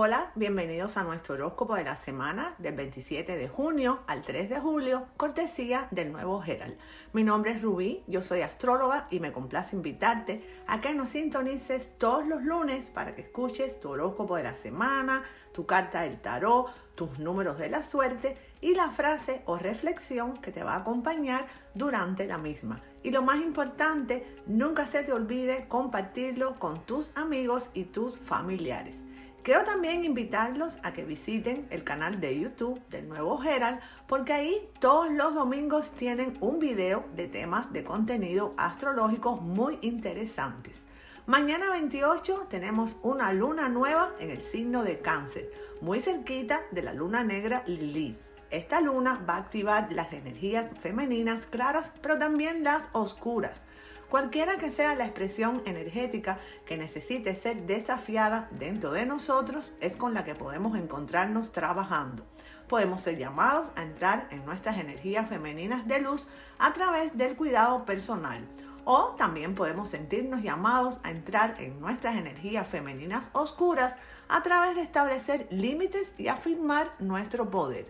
Hola, 0.00 0.30
bienvenidos 0.36 0.96
a 0.96 1.02
nuestro 1.02 1.34
horóscopo 1.34 1.74
de 1.74 1.82
la 1.82 1.96
semana 1.96 2.54
del 2.58 2.76
27 2.76 3.36
de 3.36 3.48
junio 3.48 3.98
al 4.06 4.22
3 4.22 4.48
de 4.48 4.60
julio, 4.60 5.06
cortesía 5.16 5.88
del 5.90 6.12
nuevo 6.12 6.40
Herald. 6.40 6.78
Mi 7.12 7.24
nombre 7.24 7.50
es 7.50 7.62
Rubí, 7.62 8.04
yo 8.06 8.22
soy 8.22 8.42
astróloga 8.42 9.08
y 9.10 9.18
me 9.18 9.32
complace 9.32 9.74
invitarte 9.74 10.62
a 10.68 10.80
que 10.80 10.94
nos 10.94 11.08
sintonices 11.08 11.98
todos 11.98 12.24
los 12.24 12.44
lunes 12.44 12.90
para 12.90 13.10
que 13.10 13.22
escuches 13.22 13.80
tu 13.80 13.88
horóscopo 13.90 14.36
de 14.36 14.44
la 14.44 14.54
semana, 14.54 15.24
tu 15.52 15.66
carta 15.66 16.02
del 16.02 16.20
tarot, 16.20 16.68
tus 16.94 17.18
números 17.18 17.58
de 17.58 17.68
la 17.68 17.82
suerte 17.82 18.38
y 18.60 18.76
la 18.76 18.90
frase 18.90 19.42
o 19.46 19.56
reflexión 19.58 20.36
que 20.36 20.52
te 20.52 20.62
va 20.62 20.74
a 20.74 20.82
acompañar 20.82 21.48
durante 21.74 22.24
la 22.28 22.38
misma. 22.38 22.82
Y 23.02 23.10
lo 23.10 23.22
más 23.22 23.40
importante, 23.40 24.24
nunca 24.46 24.86
se 24.86 25.02
te 25.02 25.12
olvide 25.12 25.66
compartirlo 25.66 26.60
con 26.60 26.86
tus 26.86 27.10
amigos 27.16 27.70
y 27.74 27.86
tus 27.86 28.16
familiares. 28.16 29.00
Quiero 29.48 29.64
también 29.64 30.04
invitarlos 30.04 30.76
a 30.82 30.92
que 30.92 31.06
visiten 31.06 31.66
el 31.70 31.82
canal 31.82 32.20
de 32.20 32.38
YouTube 32.38 32.86
del 32.90 33.08
nuevo 33.08 33.42
Herald 33.42 33.80
porque 34.06 34.34
ahí 34.34 34.68
todos 34.78 35.10
los 35.10 35.34
domingos 35.34 35.90
tienen 35.92 36.36
un 36.42 36.58
video 36.58 37.06
de 37.16 37.28
temas 37.28 37.72
de 37.72 37.82
contenido 37.82 38.52
astrológico 38.58 39.36
muy 39.36 39.78
interesantes. 39.80 40.82
Mañana 41.24 41.70
28 41.70 42.48
tenemos 42.50 42.98
una 43.02 43.32
luna 43.32 43.70
nueva 43.70 44.12
en 44.20 44.28
el 44.28 44.42
signo 44.42 44.82
de 44.82 44.98
cáncer, 44.98 45.50
muy 45.80 46.02
cerquita 46.02 46.60
de 46.70 46.82
la 46.82 46.92
luna 46.92 47.24
negra 47.24 47.62
Lilith. 47.66 48.18
Esta 48.50 48.82
luna 48.82 49.24
va 49.26 49.36
a 49.36 49.38
activar 49.38 49.90
las 49.92 50.12
energías 50.12 50.66
femeninas 50.82 51.46
claras, 51.46 51.94
pero 52.02 52.18
también 52.18 52.64
las 52.64 52.90
oscuras. 52.92 53.64
Cualquiera 54.08 54.56
que 54.56 54.70
sea 54.70 54.94
la 54.94 55.04
expresión 55.04 55.60
energética 55.66 56.38
que 56.64 56.78
necesite 56.78 57.34
ser 57.34 57.66
desafiada 57.66 58.48
dentro 58.52 58.90
de 58.90 59.04
nosotros 59.04 59.74
es 59.82 59.98
con 59.98 60.14
la 60.14 60.24
que 60.24 60.34
podemos 60.34 60.78
encontrarnos 60.78 61.52
trabajando. 61.52 62.24
Podemos 62.68 63.02
ser 63.02 63.18
llamados 63.18 63.70
a 63.76 63.82
entrar 63.82 64.26
en 64.30 64.46
nuestras 64.46 64.78
energías 64.78 65.28
femeninas 65.28 65.86
de 65.86 66.00
luz 66.00 66.26
a 66.58 66.72
través 66.72 67.18
del 67.18 67.36
cuidado 67.36 67.84
personal. 67.84 68.40
O 68.86 69.14
también 69.18 69.54
podemos 69.54 69.90
sentirnos 69.90 70.42
llamados 70.42 71.00
a 71.02 71.10
entrar 71.10 71.56
en 71.60 71.78
nuestras 71.78 72.16
energías 72.16 72.66
femeninas 72.66 73.28
oscuras 73.34 73.96
a 74.26 74.42
través 74.42 74.74
de 74.74 74.82
establecer 74.82 75.46
límites 75.50 76.14
y 76.16 76.28
afirmar 76.28 76.94
nuestro 76.98 77.50
poder. 77.50 77.86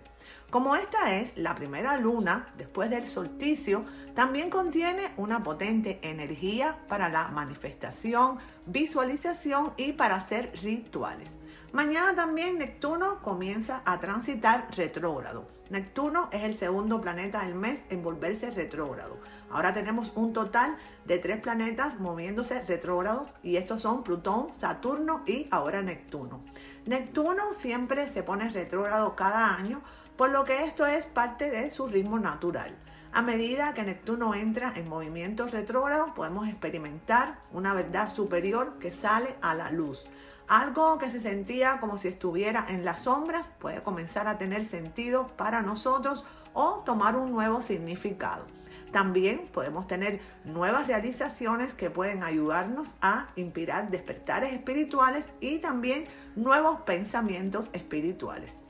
Como 0.51 0.77
esta 0.77 1.15
es 1.15 1.37
la 1.37 1.55
primera 1.55 1.99
luna 1.99 2.49
después 2.57 2.89
del 2.89 3.07
solsticio, 3.07 3.85
también 4.15 4.49
contiene 4.49 5.13
una 5.19 5.43
potente 5.43 5.99
energía 6.01 6.79
para 6.89 7.11
la 7.11 7.29
manifestación, 7.29 8.39
visualización 8.65 9.75
y 9.77 9.93
para 9.93 10.17
hacer 10.17 10.53
rituales. 10.63 11.37
Mañana 11.73 12.15
también 12.15 12.57
Neptuno 12.57 13.21
comienza 13.21 13.83
a 13.85 14.01
transitar 14.01 14.69
retrógrado. 14.75 15.47
Neptuno 15.69 16.31
es 16.33 16.43
el 16.45 16.55
segundo 16.55 17.03
planeta 17.03 17.45
del 17.45 17.55
mes 17.55 17.85
en 17.91 18.03
volverse 18.03 18.51
retrógrado. 18.51 19.19
Ahora 19.51 19.75
tenemos 19.75 20.13
un 20.15 20.33
total 20.33 20.79
de 21.05 21.19
tres 21.19 21.43
planetas 21.43 22.01
moviéndose 22.01 22.63
retrógrados 22.65 23.29
y 23.43 23.57
estos 23.57 23.83
son 23.83 24.03
Plutón, 24.03 24.51
Saturno 24.55 25.25
y 25.27 25.47
ahora 25.51 25.83
Neptuno. 25.83 26.41
Neptuno 26.87 27.53
siempre 27.53 28.09
se 28.09 28.23
pone 28.23 28.49
retrógrado 28.49 29.15
cada 29.15 29.55
año 29.55 29.83
por 30.19 30.31
lo 30.31 30.45
que 30.45 30.65
esto 30.65 30.85
es 30.85 31.07
parte 31.07 31.49
de 31.49 31.71
su 31.71 31.87
ritmo 31.87 32.19
natural. 32.19 32.75
A 33.13 33.23
medida 33.23 33.73
que 33.73 33.85
Neptuno 33.85 34.35
entra 34.35 34.73
en 34.75 34.89
movimiento 34.89 35.47
retrógrado, 35.47 36.13
podemos 36.13 36.49
experimentar 36.49 37.39
una 37.53 37.73
verdad 37.73 38.13
superior 38.13 38.81
que 38.81 38.91
sale 38.91 39.37
a 39.41 39.55
la 39.55 39.71
luz. 39.71 40.07
Algo 40.49 40.99
que 40.99 41.13
se 41.13 41.21
sentía 41.21 41.79
como 41.79 41.99
si 41.99 42.09
estuviera 42.09 42.67
en 42.69 42.85
las 42.85 43.03
sombras 43.03 43.53
puede 43.61 43.85
comenzar 43.85 44.27
a 44.27 44.39
tener 44.39 44.67
sentido 44.67 45.29
para 45.37 45.63
nosotros 45.63 46.25
o 46.53 46.83
tomar 46.85 47.15
un 47.15 47.31
nuevo 47.31 47.63
significado. 47.63 48.45
También 48.91 49.47
podemos 49.53 49.87
tener 49.87 50.21
nuevas 50.45 50.89
realizaciones 50.89 51.75
que 51.75 51.91
pueden 51.91 52.25
ayudarnos 52.25 52.97
a 53.01 53.29
inspirar 53.37 53.91
despertares 53.91 54.53
espirituales 54.53 55.33
y 55.41 55.59
también 55.59 56.07
nuevos 56.35 56.81
pensamientos 56.81 57.71
espirituales. 57.73 58.68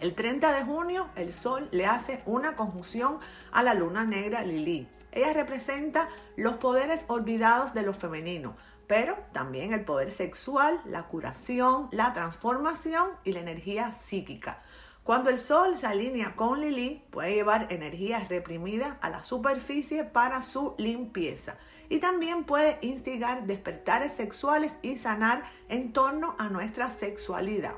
El 0.00 0.14
30 0.14 0.54
de 0.54 0.64
junio 0.64 1.10
el 1.14 1.34
Sol 1.34 1.68
le 1.72 1.84
hace 1.84 2.22
una 2.24 2.56
conjunción 2.56 3.18
a 3.52 3.62
la 3.62 3.74
luna 3.74 4.02
negra 4.02 4.42
Lili. 4.42 4.88
Ella 5.12 5.34
representa 5.34 6.08
los 6.36 6.54
poderes 6.54 7.04
olvidados 7.08 7.74
de 7.74 7.82
lo 7.82 7.92
femenino, 7.92 8.56
pero 8.86 9.18
también 9.34 9.74
el 9.74 9.84
poder 9.84 10.10
sexual, 10.10 10.80
la 10.86 11.02
curación, 11.02 11.88
la 11.92 12.14
transformación 12.14 13.10
y 13.24 13.32
la 13.32 13.40
energía 13.40 13.92
psíquica. 13.92 14.62
Cuando 15.02 15.28
el 15.28 15.36
Sol 15.36 15.76
se 15.76 15.86
alinea 15.86 16.34
con 16.34 16.62
Lili, 16.62 17.04
puede 17.10 17.34
llevar 17.34 17.66
energía 17.70 18.20
reprimida 18.20 18.96
a 19.02 19.10
la 19.10 19.22
superficie 19.22 20.04
para 20.04 20.40
su 20.40 20.74
limpieza. 20.78 21.56
Y 21.90 21.98
también 21.98 22.44
puede 22.44 22.78
instigar 22.80 23.46
despertares 23.46 24.14
sexuales 24.14 24.72
y 24.80 24.96
sanar 24.96 25.44
en 25.68 25.92
torno 25.92 26.36
a 26.38 26.48
nuestra 26.48 26.88
sexualidad. 26.88 27.74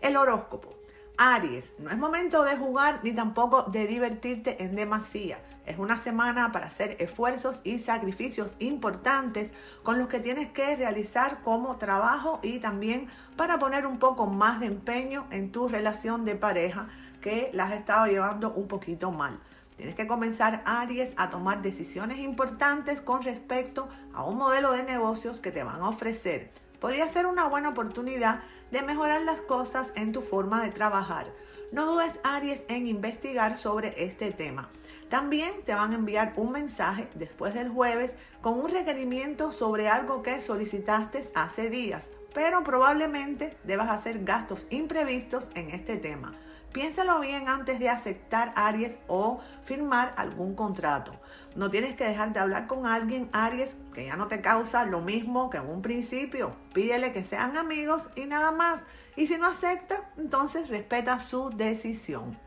El 0.00 0.16
horóscopo. 0.16 0.81
Aries, 1.18 1.72
no 1.78 1.90
es 1.90 1.98
momento 1.98 2.42
de 2.42 2.56
jugar 2.56 3.00
ni 3.02 3.12
tampoco 3.12 3.64
de 3.64 3.86
divertirte 3.86 4.62
en 4.62 4.74
demasía. 4.74 5.38
Es 5.66 5.78
una 5.78 5.98
semana 5.98 6.50
para 6.50 6.66
hacer 6.66 6.96
esfuerzos 6.98 7.60
y 7.64 7.78
sacrificios 7.78 8.56
importantes 8.58 9.52
con 9.82 9.98
los 9.98 10.08
que 10.08 10.20
tienes 10.20 10.50
que 10.50 10.74
realizar 10.74 11.42
como 11.42 11.76
trabajo 11.76 12.40
y 12.42 12.58
también 12.58 13.08
para 13.36 13.58
poner 13.58 13.86
un 13.86 13.98
poco 13.98 14.26
más 14.26 14.58
de 14.60 14.66
empeño 14.66 15.26
en 15.30 15.52
tu 15.52 15.68
relación 15.68 16.24
de 16.24 16.34
pareja 16.34 16.88
que 17.20 17.50
la 17.52 17.64
has 17.64 17.74
estado 17.74 18.06
llevando 18.06 18.52
un 18.52 18.66
poquito 18.66 19.12
mal. 19.12 19.38
Tienes 19.76 19.94
que 19.94 20.06
comenzar, 20.06 20.62
Aries, 20.64 21.14
a 21.16 21.30
tomar 21.30 21.62
decisiones 21.62 22.18
importantes 22.18 23.00
con 23.00 23.22
respecto 23.22 23.88
a 24.12 24.24
un 24.24 24.36
modelo 24.36 24.72
de 24.72 24.82
negocios 24.82 25.40
que 25.40 25.52
te 25.52 25.62
van 25.62 25.80
a 25.80 25.88
ofrecer. 25.88 26.50
Podría 26.82 27.08
ser 27.08 27.26
una 27.26 27.46
buena 27.46 27.68
oportunidad 27.68 28.40
de 28.72 28.82
mejorar 28.82 29.22
las 29.22 29.40
cosas 29.40 29.92
en 29.94 30.10
tu 30.10 30.20
forma 30.20 30.60
de 30.64 30.72
trabajar. 30.72 31.32
No 31.70 31.86
dudes, 31.86 32.18
Aries, 32.24 32.64
en 32.66 32.88
investigar 32.88 33.56
sobre 33.56 34.04
este 34.04 34.32
tema. 34.32 34.68
También 35.08 35.62
te 35.64 35.74
van 35.74 35.92
a 35.92 35.94
enviar 35.94 36.32
un 36.34 36.50
mensaje 36.50 37.08
después 37.14 37.54
del 37.54 37.68
jueves 37.68 38.10
con 38.40 38.58
un 38.58 38.68
requerimiento 38.68 39.52
sobre 39.52 39.88
algo 39.88 40.24
que 40.24 40.40
solicitaste 40.40 41.30
hace 41.36 41.70
días, 41.70 42.10
pero 42.34 42.64
probablemente 42.64 43.56
debas 43.62 43.88
hacer 43.88 44.24
gastos 44.24 44.66
imprevistos 44.70 45.52
en 45.54 45.70
este 45.70 45.98
tema. 45.98 46.34
Piénsalo 46.72 47.20
bien 47.20 47.48
antes 47.48 47.78
de 47.78 47.90
aceptar 47.90 48.52
Aries 48.56 48.96
o 49.06 49.40
firmar 49.64 50.14
algún 50.16 50.54
contrato. 50.54 51.12
No 51.54 51.70
tienes 51.70 51.94
que 51.96 52.04
dejar 52.04 52.32
de 52.32 52.40
hablar 52.40 52.66
con 52.66 52.86
alguien, 52.86 53.28
Aries, 53.32 53.76
que 53.92 54.06
ya 54.06 54.16
no 54.16 54.26
te 54.26 54.40
causa 54.40 54.86
lo 54.86 55.02
mismo 55.02 55.50
que 55.50 55.58
en 55.58 55.68
un 55.68 55.82
principio. 55.82 56.56
Pídele 56.72 57.12
que 57.12 57.24
sean 57.24 57.58
amigos 57.58 58.08
y 58.16 58.24
nada 58.24 58.52
más. 58.52 58.80
Y 59.16 59.26
si 59.26 59.36
no 59.36 59.48
acepta, 59.48 60.10
entonces 60.16 60.68
respeta 60.68 61.18
su 61.18 61.50
decisión. 61.50 62.38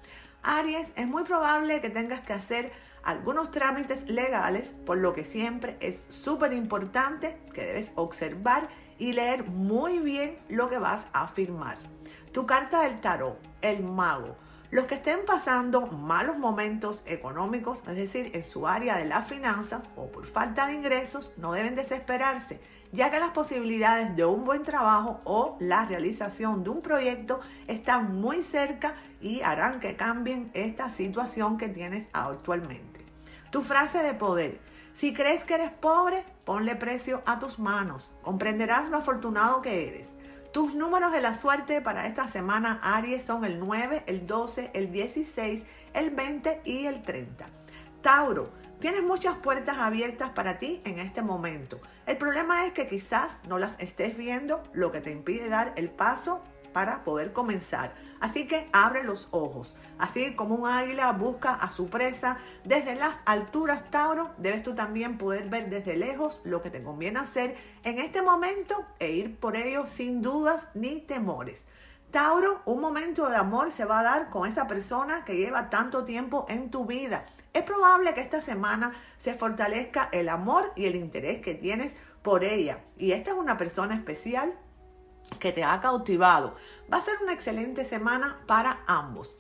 Aries, 0.41 0.91
es 0.95 1.07
muy 1.07 1.23
probable 1.23 1.79
que 1.81 1.91
tengas 1.91 2.21
que 2.21 2.33
hacer 2.33 2.71
algunos 3.03 3.51
trámites 3.51 4.09
legales, 4.09 4.73
por 4.87 4.97
lo 4.97 5.13
que 5.13 5.23
siempre 5.23 5.77
es 5.79 6.03
súper 6.09 6.53
importante 6.53 7.37
que 7.53 7.63
debes 7.63 7.91
observar 7.93 8.69
y 8.97 9.13
leer 9.13 9.43
muy 9.43 9.99
bien 9.99 10.39
lo 10.49 10.67
que 10.67 10.79
vas 10.79 11.05
a 11.13 11.27
firmar. 11.27 11.77
Tu 12.35 12.45
carta 12.45 12.81
del 12.81 12.99
tarot, 12.99 13.39
el 13.61 13.81
mago. 13.81 14.35
Los 14.69 14.87
que 14.87 14.95
estén 14.95 15.19
pasando 15.25 15.87
malos 15.87 16.37
momentos 16.37 17.01
económicos, 17.07 17.81
es 17.87 17.95
decir, 17.95 18.31
en 18.33 18.43
su 18.43 18.67
área 18.67 18.97
de 18.97 19.05
las 19.05 19.25
finanzas 19.25 19.83
o 19.95 20.11
por 20.11 20.27
falta 20.27 20.67
de 20.67 20.73
ingresos, 20.73 21.31
no 21.37 21.53
deben 21.53 21.75
desesperarse, 21.75 22.59
ya 22.91 23.09
que 23.09 23.21
las 23.21 23.29
posibilidades 23.29 24.17
de 24.17 24.25
un 24.25 24.43
buen 24.43 24.63
trabajo 24.63 25.21
o 25.23 25.55
la 25.61 25.85
realización 25.85 26.65
de 26.65 26.71
un 26.71 26.81
proyecto 26.81 27.39
están 27.67 28.19
muy 28.19 28.41
cerca 28.41 28.95
y 29.21 29.39
harán 29.39 29.79
que 29.79 29.95
cambien 29.95 30.51
esta 30.53 30.89
situación 30.89 31.57
que 31.57 31.69
tienes 31.69 32.05
actualmente. 32.11 33.05
Tu 33.49 33.61
frase 33.61 33.99
de 33.99 34.13
poder. 34.13 34.59
Si 34.91 35.13
crees 35.13 35.45
que 35.45 35.53
eres 35.53 35.71
pobre, 35.71 36.25
ponle 36.43 36.75
precio 36.75 37.21
a 37.25 37.39
tus 37.39 37.59
manos. 37.59 38.11
Comprenderás 38.23 38.89
lo 38.89 38.97
afortunado 38.97 39.61
que 39.61 39.87
eres. 39.87 40.14
Tus 40.55 40.73
números 40.73 41.11
de 41.11 41.19
la 41.19 41.35
suerte 41.35 41.81
para 41.81 42.07
esta 42.07 42.29
semana, 42.29 42.79
Aries, 42.81 43.25
son 43.25 43.43
el 43.43 43.59
9, 43.59 44.03
el 44.07 44.25
12, 44.25 44.71
el 44.73 44.89
16, 44.89 45.65
el 45.93 46.11
20 46.11 46.61
y 46.63 46.85
el 46.85 47.03
30. 47.03 47.45
Tauro, 47.99 48.51
tienes 48.79 49.03
muchas 49.03 49.37
puertas 49.39 49.77
abiertas 49.77 50.29
para 50.29 50.57
ti 50.57 50.81
en 50.85 50.99
este 50.99 51.21
momento. 51.21 51.81
El 52.05 52.15
problema 52.15 52.65
es 52.65 52.71
que 52.71 52.87
quizás 52.87 53.35
no 53.49 53.59
las 53.59 53.77
estés 53.81 54.15
viendo, 54.15 54.63
lo 54.71 54.93
que 54.93 55.01
te 55.01 55.11
impide 55.11 55.49
dar 55.49 55.73
el 55.75 55.89
paso 55.89 56.41
para 56.71 57.03
poder 57.03 57.33
comenzar. 57.33 57.93
Así 58.25 58.47
que 58.47 58.67
abre 58.73 59.03
los 59.03 59.27
ojos. 59.29 59.77
Así 59.99 60.33
como 60.33 60.55
un 60.55 60.67
águila 60.67 61.11
busca 61.11 61.53
a 61.53 61.69
su 61.69 61.91
presa 61.91 62.39
desde 62.63 62.95
las 62.95 63.19
alturas, 63.27 63.91
Tauro, 63.91 64.31
debes 64.39 64.63
tú 64.63 64.73
también 64.73 65.19
poder 65.19 65.47
ver 65.47 65.69
desde 65.69 65.95
lejos 65.95 66.41
lo 66.43 66.63
que 66.63 66.71
te 66.71 66.81
conviene 66.81 67.19
hacer 67.19 67.55
en 67.83 67.99
este 67.99 68.23
momento 68.23 68.83
e 68.97 69.11
ir 69.11 69.37
por 69.37 69.55
ello 69.55 69.85
sin 69.85 70.23
dudas 70.23 70.67
ni 70.73 71.01
temores. 71.01 71.63
Tauro, 72.09 72.63
un 72.65 72.81
momento 72.81 73.29
de 73.29 73.35
amor 73.35 73.71
se 73.71 73.85
va 73.85 73.99
a 73.99 74.03
dar 74.03 74.29
con 74.31 74.49
esa 74.49 74.65
persona 74.65 75.23
que 75.23 75.37
lleva 75.37 75.69
tanto 75.69 76.03
tiempo 76.03 76.47
en 76.49 76.71
tu 76.71 76.87
vida. 76.87 77.27
Es 77.53 77.61
probable 77.61 78.15
que 78.15 78.21
esta 78.21 78.41
semana 78.41 78.93
se 79.19 79.35
fortalezca 79.35 80.09
el 80.11 80.29
amor 80.29 80.73
y 80.75 80.85
el 80.85 80.95
interés 80.95 81.43
que 81.43 81.53
tienes 81.53 81.95
por 82.23 82.43
ella. 82.43 82.79
Y 82.97 83.11
esta 83.11 83.33
es 83.33 83.37
una 83.37 83.55
persona 83.55 83.93
especial 83.93 84.55
que 85.39 85.51
te 85.51 85.63
ha 85.63 85.79
cautivado. 85.81 86.55
Va 86.91 86.97
a 86.97 87.01
ser 87.01 87.15
una 87.21 87.33
excelente 87.33 87.85
semana 87.85 88.41
para 88.47 88.83
ambos. 88.87 89.35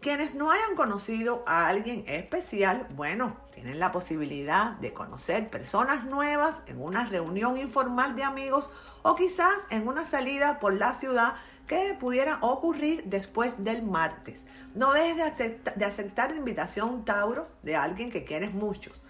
Quienes 0.00 0.34
no 0.34 0.50
hayan 0.50 0.76
conocido 0.76 1.42
a 1.46 1.66
alguien 1.66 2.04
especial, 2.06 2.86
bueno, 2.90 3.38
tienen 3.52 3.80
la 3.80 3.92
posibilidad 3.92 4.72
de 4.72 4.92
conocer 4.92 5.48
personas 5.48 6.04
nuevas 6.04 6.62
en 6.66 6.80
una 6.80 7.06
reunión 7.06 7.56
informal 7.56 8.14
de 8.14 8.22
amigos 8.22 8.70
o 9.02 9.16
quizás 9.16 9.56
en 9.70 9.88
una 9.88 10.04
salida 10.04 10.60
por 10.60 10.74
la 10.74 10.94
ciudad 10.94 11.34
que 11.66 11.96
pudiera 11.98 12.38
ocurrir 12.42 13.04
después 13.06 13.54
del 13.64 13.82
martes. 13.82 14.42
No 14.74 14.92
dejes 14.92 15.16
de 15.76 15.84
aceptar, 15.84 16.30
la 16.30 16.36
invitación 16.36 17.04
Tauro 17.04 17.48
de 17.62 17.76
alguien 17.76 18.10
que 18.10 18.24
quieres 18.24 18.52
muchos. 18.52 19.00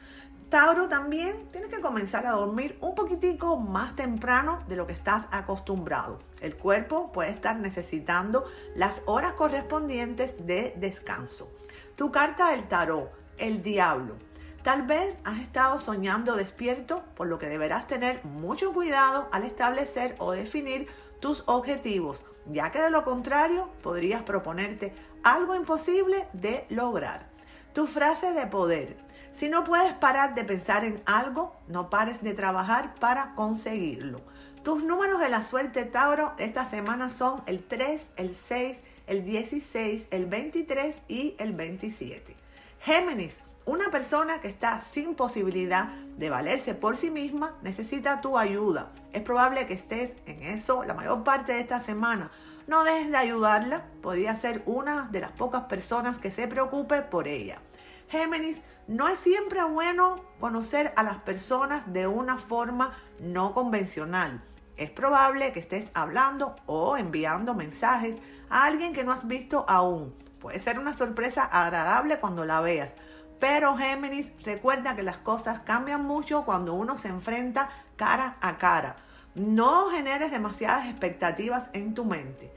Tauro 0.57 0.89
también 0.89 1.51
tienes 1.53 1.69
que 1.69 1.83
comenzar 1.83 2.27
a 2.27 2.31
dormir 2.31 2.79
un 2.81 2.95
poquitico 2.95 3.59
más 3.59 3.95
temprano 3.95 4.61
de 4.69 4.77
lo 4.77 4.87
que 4.87 4.95
estás 4.95 5.29
acostumbrado. 5.31 6.19
El 6.41 6.57
cuerpo 6.57 7.13
puede 7.13 7.29
estar 7.29 7.57
necesitando 7.57 8.47
las 8.75 9.03
horas 9.05 9.35
correspondientes 9.35 10.47
de 10.47 10.73
descanso. 10.79 11.53
Tu 11.95 12.11
carta 12.11 12.53
del 12.53 12.69
tarot, 12.69 13.11
el 13.37 13.63
diablo. 13.63 14.15
Tal 14.63 14.87
vez 14.87 15.19
has 15.25 15.41
estado 15.41 15.79
soñando 15.79 16.37
despierto, 16.37 17.03
por 17.17 17.27
lo 17.27 17.39
que 17.39 17.51
deberás 17.51 17.87
tener 17.87 18.25
mucho 18.25 18.73
cuidado 18.73 19.29
al 19.33 19.45
establecer 19.45 20.17
o 20.19 20.33
definir 20.33 20.89
tus 21.21 21.45
objetivos, 21.49 22.25
ya 22.47 22.73
que 22.73 22.81
de 22.81 22.89
lo 22.89 23.05
contrario 23.05 23.69
podrías 23.83 24.23
proponerte 24.23 24.95
algo 25.23 25.55
imposible 25.55 26.27
de 26.33 26.65
lograr. 26.71 27.27
Tu 27.75 27.87
frase 27.87 28.33
de 28.33 28.47
poder. 28.47 29.06
Si 29.37 29.51
no 29.51 29.65
puedes 29.65 29.93
parar 29.93 30.35
de 30.35 30.45
pensar 30.45 30.87
en 30.87 31.03
algo, 31.05 31.55
no 31.69 31.91
pares 31.91 32.23
de 32.23 32.33
trabajar 32.33 32.95
para 32.95 33.35
conseguirlo. 33.35 34.23
Tus 34.65 34.83
números 34.83 35.21
de 35.21 35.29
la 35.29 35.43
suerte, 35.43 35.85
Tauro, 35.85 36.33
esta 36.39 36.65
semana 36.65 37.11
son 37.11 37.43
el 37.45 37.63
3, 37.63 38.07
el 38.17 38.35
6, 38.35 38.81
el 39.07 39.27
16, 39.27 40.09
el 40.11 40.25
23 40.25 41.03
y 41.09 41.35
el 41.39 41.53
27. 41.53 42.35
Géminis, 42.81 43.41
una 43.67 43.91
persona 43.91 44.41
que 44.41 44.49
está 44.49 44.81
sin 44.81 45.15
posibilidad 45.15 45.89
de 46.17 46.31
valerse 46.31 46.75
por 46.75 46.97
sí 46.97 47.11
misma 47.11 47.57
necesita 47.61 48.23
tu 48.23 48.39
ayuda. 48.39 48.91
Es 49.13 49.21
probable 49.21 49.67
que 49.67 49.75
estés 49.75 50.15
en 50.25 50.45
eso 50.45 50.83
la 50.85 50.95
mayor 50.95 51.25
parte 51.25 51.53
de 51.53 51.61
esta 51.61 51.83
semana. 51.83 52.31
No 52.67 52.85
dejes 52.85 53.11
de 53.11 53.19
ayudarla. 53.19 53.85
Podría 54.01 54.35
ser 54.35 54.63
una 54.65 55.09
de 55.13 55.21
las 55.21 55.33
pocas 55.33 55.65
personas 55.65 56.17
que 56.17 56.31
se 56.31 56.49
preocupe 56.49 57.03
por 57.03 57.29
ella. 57.29 57.61
Géminis, 58.09 58.61
no 58.87 59.09
es 59.09 59.19
siempre 59.19 59.63
bueno 59.65 60.21
conocer 60.39 60.93
a 60.97 61.03
las 61.03 61.19
personas 61.19 61.93
de 61.93 62.07
una 62.07 62.39
forma 62.39 62.97
no 63.19 63.53
convencional. 63.53 64.43
Es 64.77 64.91
probable 64.91 65.53
que 65.53 65.61
estés 65.61 65.91
hablando 65.95 66.57
o 66.67 66.97
enviando 66.97 67.55
mensajes 67.55 68.17
a 68.51 68.65
alguien 68.65 68.93
que 68.93 69.05
no 69.05 69.13
has 69.13 69.27
visto 69.27 69.65
aún. 69.69 70.15
Puede 70.41 70.61
ser 70.61 70.79
una 70.79 70.95
sorpresa 70.95 71.45
agradable 71.45 72.21
cuando 72.21 72.45
la 72.45 72.61
veas 72.61 72.95
pero 73.39 73.77
Géminis, 73.77 74.33
recuerda 74.45 74.97
que 74.97 75.03
las 75.03 75.19
cosas 75.19 75.61
cambian 75.61 76.05
mucho 76.05 76.45
cuando 76.45 76.75
uno 76.75 76.97
se 76.97 77.09
enfrenta 77.09 77.69
cara 77.97 78.37
a 78.41 78.57
cara. 78.57 78.97
No 79.35 79.91
generes 79.91 80.31
demasiadas 80.31 80.87
expectativas 80.87 81.69
en 81.75 81.95
tu 81.95 82.05
mente. 82.05 82.53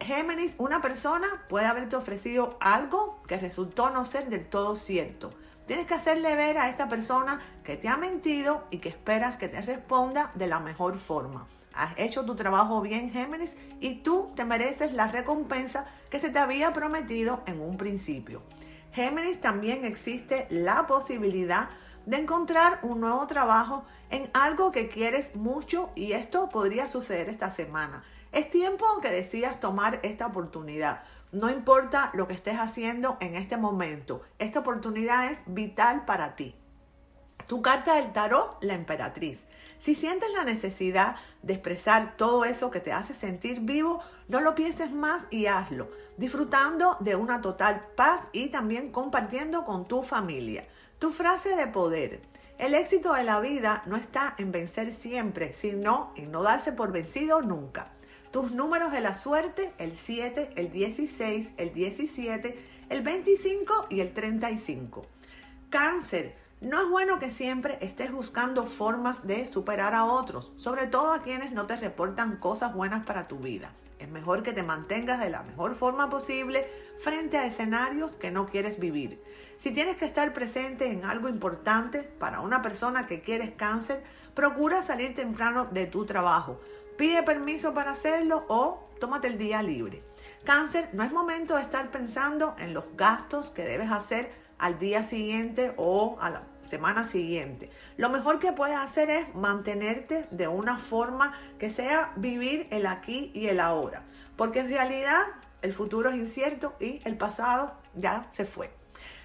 Géminis, 0.00 0.54
una 0.58 0.80
persona 0.80 1.26
puede 1.48 1.66
haberte 1.66 1.94
ofrecido 1.94 2.56
algo 2.60 3.22
que 3.28 3.38
resultó 3.38 3.90
no 3.90 4.04
ser 4.04 4.30
del 4.30 4.46
todo 4.46 4.74
cierto. 4.74 5.30
Tienes 5.66 5.86
que 5.86 5.94
hacerle 5.94 6.34
ver 6.34 6.58
a 6.58 6.70
esta 6.70 6.88
persona 6.88 7.40
que 7.62 7.76
te 7.76 7.88
ha 7.88 7.96
mentido 7.96 8.64
y 8.70 8.78
que 8.78 8.88
esperas 8.88 9.36
que 9.36 9.48
te 9.48 9.60
responda 9.60 10.32
de 10.34 10.46
la 10.46 10.58
mejor 10.58 10.98
forma. 10.98 11.46
Has 11.74 11.92
hecho 11.98 12.24
tu 12.24 12.34
trabajo 12.34 12.80
bien, 12.80 13.10
Géminis, 13.10 13.56
y 13.78 13.96
tú 13.96 14.32
te 14.34 14.44
mereces 14.44 14.92
la 14.92 15.06
recompensa 15.06 15.84
que 16.10 16.18
se 16.18 16.30
te 16.30 16.38
había 16.38 16.72
prometido 16.72 17.42
en 17.46 17.60
un 17.60 17.76
principio. 17.76 18.42
Géminis 18.92 19.40
también 19.40 19.84
existe 19.84 20.46
la 20.50 20.86
posibilidad 20.86 21.68
de 22.06 22.16
encontrar 22.16 22.80
un 22.82 23.00
nuevo 23.00 23.26
trabajo 23.26 23.84
en 24.10 24.30
algo 24.32 24.72
que 24.72 24.88
quieres 24.88 25.36
mucho 25.36 25.90
y 25.94 26.12
esto 26.12 26.48
podría 26.48 26.88
suceder 26.88 27.28
esta 27.28 27.50
semana. 27.50 28.02
Es 28.32 28.48
tiempo 28.48 28.86
que 29.02 29.10
decidas 29.10 29.58
tomar 29.58 29.98
esta 30.04 30.26
oportunidad. 30.26 31.02
No 31.32 31.50
importa 31.50 32.10
lo 32.14 32.28
que 32.28 32.34
estés 32.34 32.58
haciendo 32.58 33.16
en 33.20 33.34
este 33.34 33.56
momento, 33.56 34.22
esta 34.38 34.60
oportunidad 34.60 35.32
es 35.32 35.40
vital 35.46 36.04
para 36.04 36.36
ti. 36.36 36.54
Tu 37.48 37.60
carta 37.60 37.94
del 37.94 38.12
tarot, 38.12 38.62
la 38.62 38.74
emperatriz. 38.74 39.44
Si 39.78 39.96
sientes 39.96 40.30
la 40.30 40.44
necesidad 40.44 41.16
de 41.42 41.54
expresar 41.54 42.16
todo 42.16 42.44
eso 42.44 42.70
que 42.70 42.78
te 42.78 42.92
hace 42.92 43.14
sentir 43.14 43.60
vivo, 43.60 44.00
no 44.28 44.40
lo 44.40 44.54
pienses 44.54 44.92
más 44.92 45.26
y 45.30 45.46
hazlo, 45.46 45.90
disfrutando 46.16 46.96
de 47.00 47.16
una 47.16 47.40
total 47.40 47.84
paz 47.96 48.28
y 48.32 48.50
también 48.50 48.92
compartiendo 48.92 49.64
con 49.64 49.88
tu 49.88 50.04
familia. 50.04 50.68
Tu 51.00 51.10
frase 51.10 51.56
de 51.56 51.66
poder. 51.66 52.20
El 52.58 52.74
éxito 52.74 53.14
de 53.14 53.24
la 53.24 53.40
vida 53.40 53.82
no 53.86 53.96
está 53.96 54.34
en 54.38 54.52
vencer 54.52 54.92
siempre, 54.92 55.52
sino 55.52 56.12
en 56.14 56.30
no 56.30 56.42
darse 56.42 56.72
por 56.72 56.92
vencido 56.92 57.42
nunca. 57.42 57.90
Tus 58.30 58.52
números 58.52 58.92
de 58.92 59.00
la 59.00 59.16
suerte, 59.16 59.72
el 59.78 59.96
7, 59.96 60.52
el 60.54 60.70
16, 60.70 61.54
el 61.56 61.72
17, 61.72 62.64
el 62.88 63.02
25 63.02 63.88
y 63.90 63.98
el 63.98 64.12
35. 64.12 65.04
Cáncer, 65.68 66.36
no 66.60 66.80
es 66.80 66.88
bueno 66.88 67.18
que 67.18 67.32
siempre 67.32 67.78
estés 67.80 68.12
buscando 68.12 68.66
formas 68.66 69.26
de 69.26 69.48
superar 69.48 69.94
a 69.94 70.04
otros, 70.04 70.52
sobre 70.58 70.86
todo 70.86 71.12
a 71.12 71.22
quienes 71.22 71.52
no 71.52 71.66
te 71.66 71.74
reportan 71.74 72.36
cosas 72.36 72.72
buenas 72.72 73.04
para 73.04 73.26
tu 73.26 73.40
vida. 73.40 73.72
Es 73.98 74.08
mejor 74.08 74.44
que 74.44 74.52
te 74.52 74.62
mantengas 74.62 75.18
de 75.18 75.28
la 75.28 75.42
mejor 75.42 75.74
forma 75.74 76.08
posible 76.08 76.68
frente 77.00 77.36
a 77.36 77.46
escenarios 77.46 78.14
que 78.14 78.30
no 78.30 78.46
quieres 78.46 78.78
vivir. 78.78 79.20
Si 79.58 79.72
tienes 79.72 79.96
que 79.96 80.04
estar 80.04 80.32
presente 80.32 80.92
en 80.92 81.04
algo 81.04 81.28
importante 81.28 82.04
para 82.04 82.40
una 82.40 82.62
persona 82.62 83.08
que 83.08 83.22
quieres 83.22 83.50
cáncer, 83.50 84.04
procura 84.34 84.82
salir 84.82 85.14
temprano 85.14 85.66
de 85.66 85.86
tu 85.86 86.06
trabajo. 86.06 86.60
Pide 87.00 87.22
permiso 87.22 87.72
para 87.72 87.92
hacerlo 87.92 88.44
o 88.48 88.86
tómate 89.00 89.28
el 89.28 89.38
día 89.38 89.62
libre. 89.62 90.04
Cáncer, 90.44 90.90
no 90.92 91.02
es 91.02 91.14
momento 91.14 91.56
de 91.56 91.62
estar 91.62 91.90
pensando 91.90 92.54
en 92.58 92.74
los 92.74 92.94
gastos 92.94 93.50
que 93.50 93.64
debes 93.64 93.90
hacer 93.90 94.30
al 94.58 94.78
día 94.78 95.02
siguiente 95.02 95.72
o 95.78 96.18
a 96.20 96.28
la 96.28 96.42
semana 96.66 97.06
siguiente. 97.06 97.70
Lo 97.96 98.10
mejor 98.10 98.38
que 98.38 98.52
puedes 98.52 98.76
hacer 98.76 99.08
es 99.08 99.34
mantenerte 99.34 100.28
de 100.30 100.46
una 100.46 100.76
forma 100.76 101.32
que 101.58 101.70
sea 101.70 102.12
vivir 102.16 102.66
el 102.70 102.86
aquí 102.86 103.30
y 103.32 103.46
el 103.46 103.60
ahora. 103.60 104.02
Porque 104.36 104.58
en 104.58 104.68
realidad 104.68 105.22
el 105.62 105.72
futuro 105.72 106.10
es 106.10 106.16
incierto 106.16 106.74
y 106.80 106.98
el 107.06 107.16
pasado 107.16 107.72
ya 107.94 108.28
se 108.30 108.44
fue. 108.44 108.78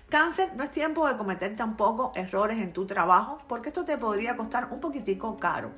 Cáncer, 0.10 0.52
no 0.56 0.64
es 0.64 0.70
tiempo 0.70 1.08
de 1.08 1.18
cometer 1.18 1.56
tampoco 1.56 2.12
errores 2.16 2.60
en 2.60 2.74
tu 2.74 2.86
trabajo 2.86 3.40
porque 3.48 3.70
esto 3.70 3.86
te 3.86 3.98
podría 3.98 4.38
costar 4.38 4.70
un 4.72 4.80
poquitico 4.80 5.38
caro. 5.38 5.72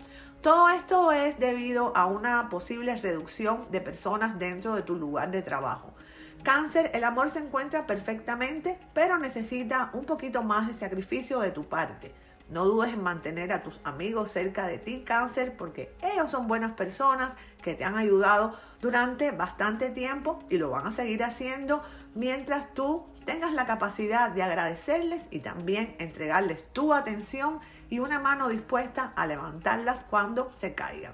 Todo 0.47 0.69
esto 0.69 1.11
es 1.11 1.37
debido 1.39 1.91
a 1.93 2.05
una 2.05 2.47
posible 2.47 2.95
reducción 2.95 3.69
de 3.69 3.81
personas 3.81 4.39
dentro 4.39 4.75
de 4.75 4.81
tu 4.81 4.95
lugar 4.95 5.29
de 5.29 5.41
trabajo. 5.41 5.93
Cáncer, 6.41 6.89
el 6.93 7.03
amor 7.03 7.29
se 7.29 7.39
encuentra 7.39 7.85
perfectamente, 7.85 8.79
pero 8.93 9.17
necesita 9.17 9.89
un 9.91 10.05
poquito 10.05 10.43
más 10.43 10.69
de 10.69 10.73
sacrificio 10.73 11.41
de 11.41 11.51
tu 11.51 11.65
parte. 11.65 12.13
No 12.49 12.63
dudes 12.63 12.93
en 12.93 13.03
mantener 13.03 13.51
a 13.51 13.61
tus 13.61 13.81
amigos 13.83 14.31
cerca 14.31 14.67
de 14.67 14.77
ti, 14.77 15.03
cáncer, 15.05 15.57
porque 15.57 15.93
ellos 16.01 16.31
son 16.31 16.47
buenas 16.47 16.71
personas 16.71 17.35
que 17.61 17.73
te 17.73 17.83
han 17.83 17.97
ayudado 17.97 18.57
durante 18.79 19.31
bastante 19.31 19.89
tiempo 19.89 20.39
y 20.49 20.59
lo 20.59 20.69
van 20.69 20.87
a 20.87 20.93
seguir 20.93 21.25
haciendo 21.25 21.83
mientras 22.15 22.73
tú 22.73 23.05
tengas 23.25 23.51
la 23.51 23.65
capacidad 23.65 24.29
de 24.29 24.43
agradecerles 24.43 25.27
y 25.29 25.41
también 25.41 25.97
entregarles 25.99 26.63
tu 26.71 26.93
atención 26.93 27.59
y 27.89 27.99
una 27.99 28.19
mano 28.19 28.49
dispuesta 28.49 29.13
a 29.15 29.27
levantarlas 29.27 30.03
cuando 30.09 30.51
se 30.53 30.75
caigan. 30.75 31.13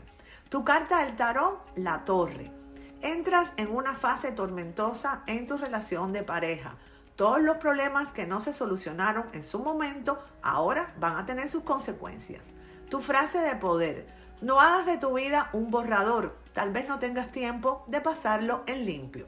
Tu 0.50 0.63
carta 0.63 1.03
del 1.03 1.15
tarot, 1.15 1.62
la 1.75 2.06
torre 2.06 2.63
entras 3.03 3.51
en 3.58 3.75
una 3.75 3.96
fase 3.96 4.32
tormentosa 4.32 5.24
en 5.27 5.46
tu 5.46 5.58
relación 5.58 6.13
de 6.13 6.24
pareja. 6.24 6.77
Todos 7.18 7.42
los 7.42 7.58
problemas 7.58 8.08
que 8.12 8.25
no 8.25 8.39
se 8.39 8.53
solucionaron 8.53 9.25
en 9.34 9.44
su 9.44 9.60
momento 9.60 10.24
ahora 10.42 10.94
van 11.00 11.18
a 11.18 11.25
tener 11.25 11.50
sus 11.50 11.63
consecuencias. 11.63 12.42
Tu 12.89 13.01
frase 13.01 13.39
de 13.39 13.56
poder. 13.58 14.08
No 14.42 14.60
hagas 14.60 14.86
de 14.86 14.98
tu 14.98 15.13
vida 15.15 15.50
un 15.51 15.70
borrador. 15.70 16.36
Tal 16.53 16.72
vez 16.72 16.88
no 16.88 16.98
tengas 16.98 17.32
tiempo 17.32 17.84
de 17.88 18.00
pasarlo 18.00 18.63
en 18.68 18.86
limpio. 18.86 19.25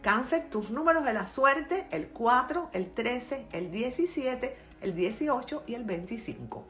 Cáncer, 0.00 0.48
tus 0.48 0.70
números 0.70 1.04
de 1.04 1.12
la 1.12 1.26
suerte, 1.26 1.86
el 1.90 2.08
4, 2.08 2.70
el 2.72 2.92
13, 2.92 3.48
el 3.52 3.70
17, 3.70 4.56
el 4.80 4.94
18 4.94 5.64
y 5.66 5.74
el 5.74 5.84
25. 5.84 6.64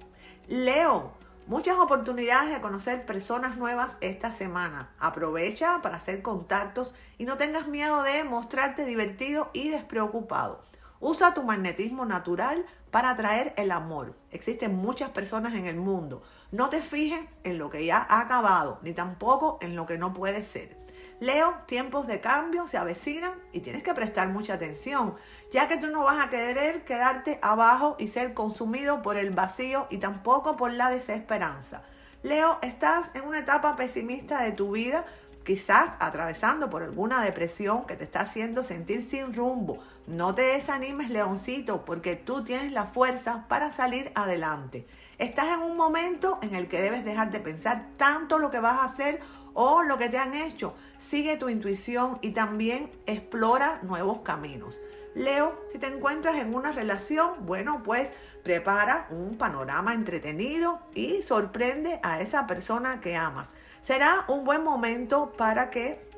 Leo, 0.48 1.12
muchas 1.46 1.78
oportunidades 1.78 2.54
de 2.54 2.62
conocer 2.62 3.04
personas 3.04 3.58
nuevas 3.58 3.98
esta 4.00 4.32
semana. 4.32 4.88
Aprovecha 4.98 5.82
para 5.82 5.98
hacer 5.98 6.22
contactos 6.22 6.94
y 7.18 7.26
no 7.26 7.36
tengas 7.36 7.68
miedo 7.68 8.02
de 8.02 8.24
mostrarte 8.24 8.86
divertido 8.86 9.50
y 9.52 9.68
despreocupado. 9.68 10.62
Usa 11.00 11.34
tu 11.34 11.42
magnetismo 11.42 12.06
natural 12.06 12.64
para 12.90 13.10
atraer 13.10 13.52
el 13.58 13.70
amor. 13.70 14.14
Existen 14.30 14.74
muchas 14.74 15.10
personas 15.10 15.52
en 15.52 15.66
el 15.66 15.76
mundo. 15.76 16.22
No 16.50 16.70
te 16.70 16.80
fijes 16.80 17.20
en 17.44 17.58
lo 17.58 17.68
que 17.68 17.84
ya 17.84 18.06
ha 18.08 18.20
acabado, 18.20 18.78
ni 18.80 18.94
tampoco 18.94 19.58
en 19.60 19.76
lo 19.76 19.84
que 19.84 19.98
no 19.98 20.14
puede 20.14 20.44
ser. 20.44 20.78
Leo, 21.20 21.56
tiempos 21.66 22.06
de 22.06 22.20
cambio 22.20 22.68
se 22.68 22.78
avecinan 22.78 23.32
y 23.52 23.58
tienes 23.60 23.82
que 23.82 23.92
prestar 23.92 24.28
mucha 24.28 24.54
atención, 24.54 25.16
ya 25.50 25.66
que 25.66 25.76
tú 25.76 25.88
no 25.88 26.04
vas 26.04 26.24
a 26.24 26.30
querer 26.30 26.84
quedarte 26.84 27.40
abajo 27.42 27.96
y 27.98 28.06
ser 28.06 28.34
consumido 28.34 29.02
por 29.02 29.16
el 29.16 29.30
vacío 29.30 29.88
y 29.90 29.98
tampoco 29.98 30.56
por 30.56 30.72
la 30.72 30.90
desesperanza. 30.90 31.82
Leo, 32.22 32.58
estás 32.62 33.10
en 33.14 33.24
una 33.24 33.40
etapa 33.40 33.74
pesimista 33.74 34.42
de 34.42 34.52
tu 34.52 34.72
vida, 34.72 35.06
quizás 35.44 35.90
atravesando 35.98 36.70
por 36.70 36.84
alguna 36.84 37.24
depresión 37.24 37.84
que 37.84 37.96
te 37.96 38.04
está 38.04 38.20
haciendo 38.20 38.62
sentir 38.62 39.02
sin 39.02 39.34
rumbo. 39.34 39.78
No 40.06 40.36
te 40.36 40.42
desanimes, 40.42 41.10
leoncito, 41.10 41.84
porque 41.84 42.14
tú 42.14 42.44
tienes 42.44 42.70
la 42.70 42.86
fuerza 42.86 43.46
para 43.48 43.72
salir 43.72 44.12
adelante. 44.14 44.86
Estás 45.18 45.48
en 45.48 45.62
un 45.62 45.76
momento 45.76 46.38
en 46.42 46.54
el 46.54 46.68
que 46.68 46.80
debes 46.80 47.04
dejar 47.04 47.32
de 47.32 47.40
pensar 47.40 47.88
tanto 47.96 48.38
lo 48.38 48.50
que 48.50 48.60
vas 48.60 48.78
a 48.78 48.84
hacer 48.84 49.20
o 49.54 49.82
lo 49.82 49.98
que 49.98 50.08
te 50.08 50.18
han 50.18 50.34
hecho. 50.34 50.74
Sigue 50.98 51.36
tu 51.36 51.48
intuición 51.48 52.18
y 52.22 52.30
también 52.30 52.90
explora 53.06 53.80
nuevos 53.82 54.20
caminos. 54.20 54.78
Leo, 55.14 55.58
si 55.72 55.78
te 55.78 55.86
encuentras 55.86 56.36
en 56.36 56.54
una 56.54 56.72
relación, 56.72 57.46
bueno, 57.46 57.82
pues 57.82 58.10
prepara 58.44 59.06
un 59.10 59.36
panorama 59.36 59.94
entretenido 59.94 60.80
y 60.94 61.22
sorprende 61.22 61.98
a 62.02 62.20
esa 62.20 62.46
persona 62.46 63.00
que 63.00 63.16
amas. 63.16 63.50
Será 63.82 64.24
un 64.28 64.44
buen 64.44 64.62
momento 64.62 65.32
para 65.32 65.70
que 65.70 66.08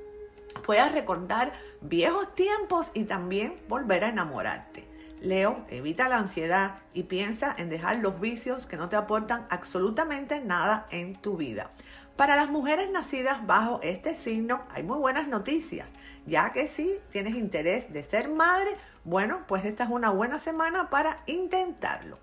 puedas 0.66 0.92
recordar 0.92 1.52
viejos 1.80 2.34
tiempos 2.34 2.90
y 2.94 3.04
también 3.04 3.60
volver 3.68 4.04
a 4.04 4.08
enamorarte. 4.08 4.86
Leo, 5.20 5.66
evita 5.68 6.08
la 6.08 6.16
ansiedad 6.16 6.78
y 6.94 7.02
piensa 7.02 7.54
en 7.58 7.68
dejar 7.68 7.96
los 7.96 8.20
vicios 8.20 8.66
que 8.66 8.78
no 8.78 8.88
te 8.88 8.96
aportan 8.96 9.46
absolutamente 9.50 10.40
nada 10.40 10.86
en 10.90 11.14
tu 11.14 11.36
vida. 11.36 11.70
Para 12.16 12.36
las 12.36 12.50
mujeres 12.50 12.90
nacidas 12.90 13.46
bajo 13.46 13.80
este 13.82 14.16
signo 14.16 14.62
hay 14.74 14.82
muy 14.82 14.98
buenas 14.98 15.28
noticias, 15.28 15.90
ya 16.26 16.52
que 16.52 16.68
si 16.68 16.98
tienes 17.10 17.34
interés 17.34 17.92
de 17.92 18.02
ser 18.02 18.28
madre, 18.28 18.76
bueno, 19.04 19.40
pues 19.48 19.64
esta 19.64 19.84
es 19.84 19.90
una 19.90 20.10
buena 20.10 20.38
semana 20.38 20.90
para 20.90 21.18
intentarlo. 21.26 22.18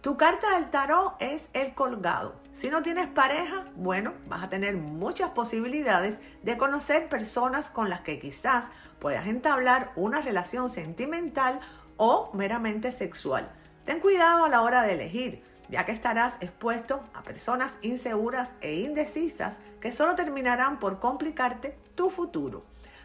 Tu 0.00 0.16
carta 0.16 0.54
del 0.54 0.70
tarot 0.70 1.16
es 1.20 1.48
el 1.52 1.74
colgado. 1.74 2.40
Si 2.54 2.70
no 2.70 2.80
tienes 2.80 3.08
pareja, 3.08 3.66
bueno, 3.76 4.14
vas 4.28 4.42
a 4.44 4.48
tener 4.48 4.76
muchas 4.76 5.30
posibilidades 5.30 6.18
de 6.42 6.56
conocer 6.56 7.08
personas 7.08 7.70
con 7.70 7.90
las 7.90 8.00
que 8.00 8.18
quizás 8.18 8.68
puedas 8.98 9.26
entablar 9.26 9.92
una 9.96 10.22
relación 10.22 10.70
sentimental 10.70 11.60
o 11.98 12.30
meramente 12.32 12.92
sexual. 12.92 13.50
Ten 13.84 14.00
cuidado 14.00 14.44
a 14.44 14.48
la 14.48 14.62
hora 14.62 14.82
de 14.82 14.94
elegir, 14.94 15.44
ya 15.70 15.84
que 15.84 15.92
estarás 15.92 16.34
expuesto 16.40 17.02
a 17.14 17.22
personas 17.22 17.74
inseguras 17.80 18.50
e 18.60 18.80
indecisas 18.80 19.58
que 19.80 19.92
solo 19.92 20.14
terminarán 20.16 20.78
por 20.78 20.98
complicarte 20.98 21.78
tu 21.94 22.10
futuro. 22.10 22.64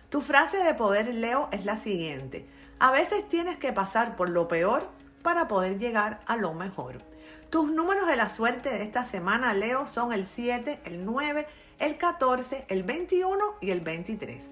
Tu 0.10 0.22
frase 0.22 0.58
de 0.58 0.74
poder, 0.74 1.14
Leo, 1.14 1.48
es 1.52 1.64
la 1.64 1.78
siguiente. 1.78 2.48
A 2.80 2.92
veces 2.92 3.28
tienes 3.28 3.58
que 3.58 3.72
pasar 3.72 4.16
por 4.16 4.30
lo 4.30 4.48
peor 4.48 4.90
para 5.22 5.48
poder 5.48 5.80
llegar 5.80 6.20
a 6.26 6.36
lo 6.38 6.54
mejor. 6.54 7.02
Tus 7.50 7.72
números 7.72 8.08
de 8.08 8.16
la 8.16 8.30
suerte 8.30 8.70
de 8.70 8.84
esta 8.84 9.06
semana, 9.06 9.54
Leo, 9.54 9.88
son 9.88 10.12
el 10.12 10.26
7, 10.26 10.82
el 10.84 11.06
9, 11.06 11.48
el 11.80 11.98
14, 11.98 12.66
el 12.68 12.84
21 12.84 13.56
y 13.62 13.72
el 13.72 13.82
23. 13.82 14.44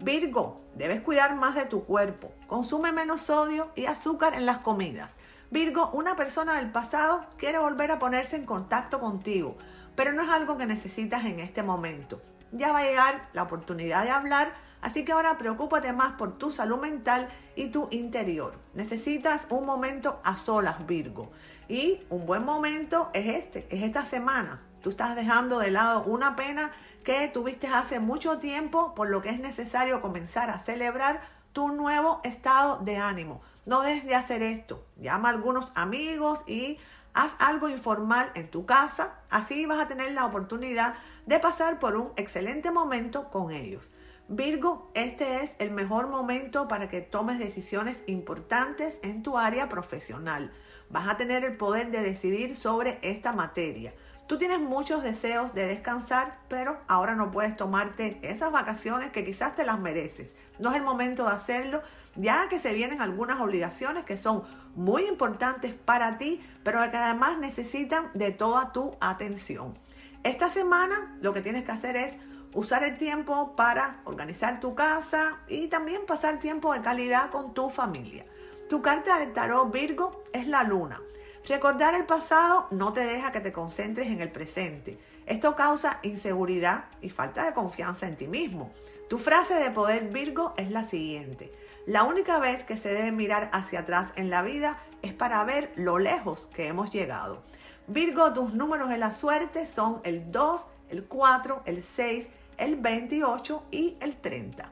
Virgo, 0.00 0.60
debes 0.74 1.00
cuidar 1.00 1.34
más 1.36 1.54
de 1.54 1.64
tu 1.64 1.84
cuerpo. 1.84 2.32
Consume 2.46 2.92
menos 2.92 3.22
sodio 3.22 3.70
y 3.74 3.86
azúcar 3.86 4.34
en 4.34 4.46
las 4.46 4.58
comidas. 4.58 5.12
Virgo, 5.50 5.90
una 5.92 6.16
persona 6.16 6.56
del 6.56 6.72
pasado 6.72 7.24
quiere 7.36 7.58
volver 7.58 7.92
a 7.92 8.00
ponerse 8.00 8.34
en 8.34 8.46
contacto 8.46 8.98
contigo, 8.98 9.56
pero 9.94 10.12
no 10.12 10.22
es 10.22 10.28
algo 10.28 10.58
que 10.58 10.66
necesitas 10.66 11.24
en 11.24 11.38
este 11.38 11.62
momento. 11.62 12.20
Ya 12.50 12.72
va 12.72 12.80
a 12.80 12.84
llegar 12.84 13.28
la 13.32 13.44
oportunidad 13.44 14.02
de 14.02 14.10
hablar, 14.10 14.54
así 14.80 15.04
que 15.04 15.12
ahora 15.12 15.38
preocúpate 15.38 15.92
más 15.92 16.14
por 16.14 16.36
tu 16.36 16.50
salud 16.50 16.78
mental 16.78 17.28
y 17.54 17.68
tu 17.68 17.86
interior. 17.92 18.54
Necesitas 18.74 19.46
un 19.50 19.64
momento 19.64 20.20
a 20.24 20.36
solas, 20.36 20.84
Virgo. 20.84 21.30
Y 21.68 22.02
un 22.10 22.26
buen 22.26 22.44
momento 22.44 23.10
es 23.12 23.26
este, 23.26 23.68
es 23.70 23.84
esta 23.84 24.04
semana. 24.04 24.62
Tú 24.82 24.90
estás 24.90 25.14
dejando 25.14 25.60
de 25.60 25.70
lado 25.70 26.02
una 26.04 26.34
pena 26.34 26.72
que 27.04 27.28
tuviste 27.28 27.68
hace 27.68 28.00
mucho 28.00 28.38
tiempo, 28.38 28.96
por 28.96 29.10
lo 29.10 29.22
que 29.22 29.30
es 29.30 29.38
necesario 29.38 30.00
comenzar 30.00 30.50
a 30.50 30.58
celebrar 30.58 31.20
tu 31.52 31.68
nuevo 31.68 32.20
estado 32.24 32.78
de 32.78 32.96
ánimo. 32.96 33.40
No 33.66 33.82
dejes 33.82 34.06
de 34.06 34.14
hacer 34.14 34.42
esto. 34.42 34.86
Llama 34.96 35.28
a 35.28 35.32
algunos 35.32 35.72
amigos 35.74 36.44
y 36.46 36.78
haz 37.14 37.34
algo 37.40 37.68
informal 37.68 38.30
en 38.34 38.48
tu 38.48 38.64
casa. 38.64 39.18
Así 39.28 39.66
vas 39.66 39.80
a 39.80 39.88
tener 39.88 40.12
la 40.12 40.24
oportunidad 40.24 40.94
de 41.26 41.40
pasar 41.40 41.80
por 41.80 41.96
un 41.96 42.12
excelente 42.16 42.70
momento 42.70 43.28
con 43.28 43.50
ellos. 43.50 43.90
Virgo, 44.28 44.90
este 44.94 45.42
es 45.42 45.56
el 45.58 45.72
mejor 45.72 46.06
momento 46.06 46.68
para 46.68 46.88
que 46.88 47.00
tomes 47.00 47.40
decisiones 47.40 48.04
importantes 48.06 49.00
en 49.02 49.24
tu 49.24 49.36
área 49.36 49.68
profesional. 49.68 50.52
Vas 50.88 51.08
a 51.08 51.16
tener 51.16 51.44
el 51.44 51.56
poder 51.56 51.90
de 51.90 52.02
decidir 52.02 52.56
sobre 52.56 53.00
esta 53.02 53.32
materia. 53.32 53.94
Tú 54.26 54.38
tienes 54.38 54.58
muchos 54.58 55.04
deseos 55.04 55.54
de 55.54 55.68
descansar, 55.68 56.38
pero 56.48 56.78
ahora 56.88 57.14
no 57.14 57.30
puedes 57.30 57.56
tomarte 57.56 58.18
esas 58.22 58.50
vacaciones 58.50 59.12
que 59.12 59.24
quizás 59.24 59.54
te 59.54 59.64
las 59.64 59.78
mereces. 59.78 60.34
No 60.58 60.70
es 60.70 60.76
el 60.76 60.82
momento 60.82 61.26
de 61.26 61.30
hacerlo, 61.30 61.80
ya 62.16 62.48
que 62.48 62.58
se 62.58 62.72
vienen 62.72 63.00
algunas 63.00 63.40
obligaciones 63.40 64.04
que 64.04 64.16
son 64.16 64.42
muy 64.74 65.06
importantes 65.06 65.74
para 65.74 66.18
ti, 66.18 66.44
pero 66.64 66.80
que 66.90 66.96
además 66.96 67.38
necesitan 67.38 68.10
de 68.14 68.32
toda 68.32 68.72
tu 68.72 68.96
atención. 69.00 69.78
Esta 70.24 70.50
semana 70.50 71.16
lo 71.20 71.32
que 71.32 71.40
tienes 71.40 71.64
que 71.64 71.70
hacer 71.70 71.96
es 71.96 72.16
usar 72.52 72.82
el 72.82 72.96
tiempo 72.96 73.54
para 73.54 74.00
organizar 74.02 74.58
tu 74.58 74.74
casa 74.74 75.38
y 75.46 75.68
también 75.68 76.04
pasar 76.04 76.40
tiempo 76.40 76.72
de 76.72 76.80
calidad 76.80 77.30
con 77.30 77.54
tu 77.54 77.70
familia. 77.70 78.26
Tu 78.68 78.82
carta 78.82 79.20
del 79.20 79.32
tarot 79.32 79.70
Virgo 79.70 80.24
es 80.32 80.48
la 80.48 80.64
luna. 80.64 81.00
Recordar 81.46 81.94
el 81.94 82.06
pasado 82.06 82.66
no 82.72 82.92
te 82.92 83.06
deja 83.06 83.30
que 83.30 83.38
te 83.38 83.52
concentres 83.52 84.08
en 84.08 84.20
el 84.20 84.32
presente. 84.32 84.98
Esto 85.26 85.54
causa 85.54 86.00
inseguridad 86.02 86.86
y 87.00 87.08
falta 87.08 87.44
de 87.44 87.54
confianza 87.54 88.08
en 88.08 88.16
ti 88.16 88.26
mismo. 88.26 88.72
Tu 89.08 89.16
frase 89.18 89.54
de 89.54 89.70
poder 89.70 90.08
Virgo 90.08 90.54
es 90.56 90.72
la 90.72 90.82
siguiente. 90.82 91.52
La 91.86 92.02
única 92.02 92.40
vez 92.40 92.64
que 92.64 92.78
se 92.78 92.88
debe 92.88 93.12
mirar 93.12 93.48
hacia 93.52 93.80
atrás 93.80 94.12
en 94.16 94.28
la 94.28 94.42
vida 94.42 94.78
es 95.02 95.14
para 95.14 95.44
ver 95.44 95.72
lo 95.76 96.00
lejos 96.00 96.48
que 96.52 96.66
hemos 96.66 96.90
llegado. 96.90 97.44
Virgo, 97.86 98.32
tus 98.32 98.54
números 98.54 98.88
de 98.88 98.98
la 98.98 99.12
suerte 99.12 99.66
son 99.66 100.00
el 100.02 100.32
2, 100.32 100.66
el 100.88 101.04
4, 101.04 101.62
el 101.64 101.84
6, 101.84 102.28
el 102.56 102.74
28 102.74 103.66
y 103.70 103.96
el 104.00 104.16
30. 104.16 104.68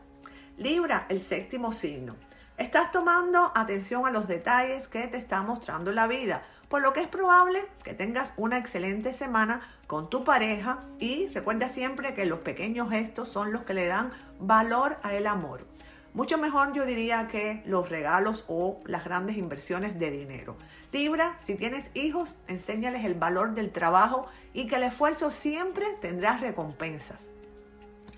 Libra, 0.56 1.06
el 1.08 1.22
séptimo 1.22 1.72
signo. 1.72 2.16
Estás 2.56 2.92
tomando 2.92 3.50
atención 3.54 4.06
a 4.06 4.12
los 4.12 4.28
detalles 4.28 4.86
que 4.86 5.06
te 5.08 5.16
está 5.16 5.42
mostrando 5.42 5.90
la 5.90 6.06
vida 6.06 6.42
por 6.68 6.82
lo 6.82 6.92
que 6.92 7.00
es 7.00 7.08
probable 7.08 7.64
que 7.82 7.94
tengas 7.94 8.34
una 8.36 8.58
excelente 8.58 9.14
semana 9.14 9.60
con 9.86 10.10
tu 10.10 10.24
pareja 10.24 10.80
y 10.98 11.28
recuerda 11.28 11.68
siempre 11.68 12.14
que 12.14 12.26
los 12.26 12.40
pequeños 12.40 12.90
gestos 12.90 13.28
son 13.28 13.52
los 13.52 13.62
que 13.62 13.74
le 13.74 13.86
dan 13.86 14.12
valor 14.38 14.98
al 15.02 15.26
amor. 15.26 15.66
Mucho 16.14 16.38
mejor 16.38 16.72
yo 16.72 16.86
diría 16.86 17.26
que 17.26 17.62
los 17.66 17.88
regalos 17.88 18.44
o 18.46 18.80
las 18.84 19.04
grandes 19.04 19.36
inversiones 19.36 19.98
de 19.98 20.12
dinero. 20.12 20.56
Libra, 20.92 21.36
si 21.44 21.56
tienes 21.56 21.90
hijos, 21.94 22.36
enséñales 22.46 23.04
el 23.04 23.14
valor 23.14 23.54
del 23.54 23.72
trabajo 23.72 24.28
y 24.52 24.68
que 24.68 24.76
el 24.76 24.84
esfuerzo 24.84 25.32
siempre 25.32 25.86
tendrá 26.00 26.36
recompensas. 26.38 27.26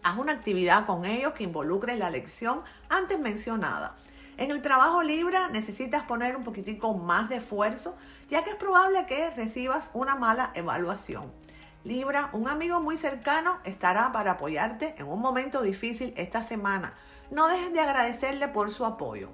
Haz 0.03 0.19
una 0.19 0.33
actividad 0.33 0.85
con 0.85 1.07
ellos 1.07 1.33
que 1.33 1.45
involucre 1.45 1.97
la 1.97 2.11
lección 2.11 2.61
antes 2.91 3.19
mencionada. 3.19 3.97
En 4.39 4.51
el 4.51 4.61
trabajo 4.61 5.03
Libra 5.03 5.49
necesitas 5.49 6.05
poner 6.05 6.37
un 6.37 6.45
poquitico 6.45 6.93
más 6.93 7.31
de 7.31 7.37
esfuerzo, 7.37 7.97
ya 8.29 8.45
que 8.45 8.51
es 8.51 8.57
probable 8.57 9.07
que 9.07 9.31
recibas 9.31 9.91
una 9.95 10.15
mala 10.15 10.51
evaluación. 10.53 11.33
Libra, 11.85 12.29
un 12.35 12.47
amigo 12.47 12.79
muy 12.81 12.99
cercano 12.99 13.59
estará 13.65 14.13
para 14.13 14.33
apoyarte 14.33 14.95
en 14.99 15.07
un 15.07 15.21
momento 15.21 15.63
difícil 15.63 16.13
esta 16.19 16.43
semana. 16.43 16.93
No 17.31 17.49
dejes 17.49 17.73
de 17.73 17.81
agradecerle 17.81 18.49
por 18.49 18.71
su 18.71 18.85
apoyo. 18.85 19.31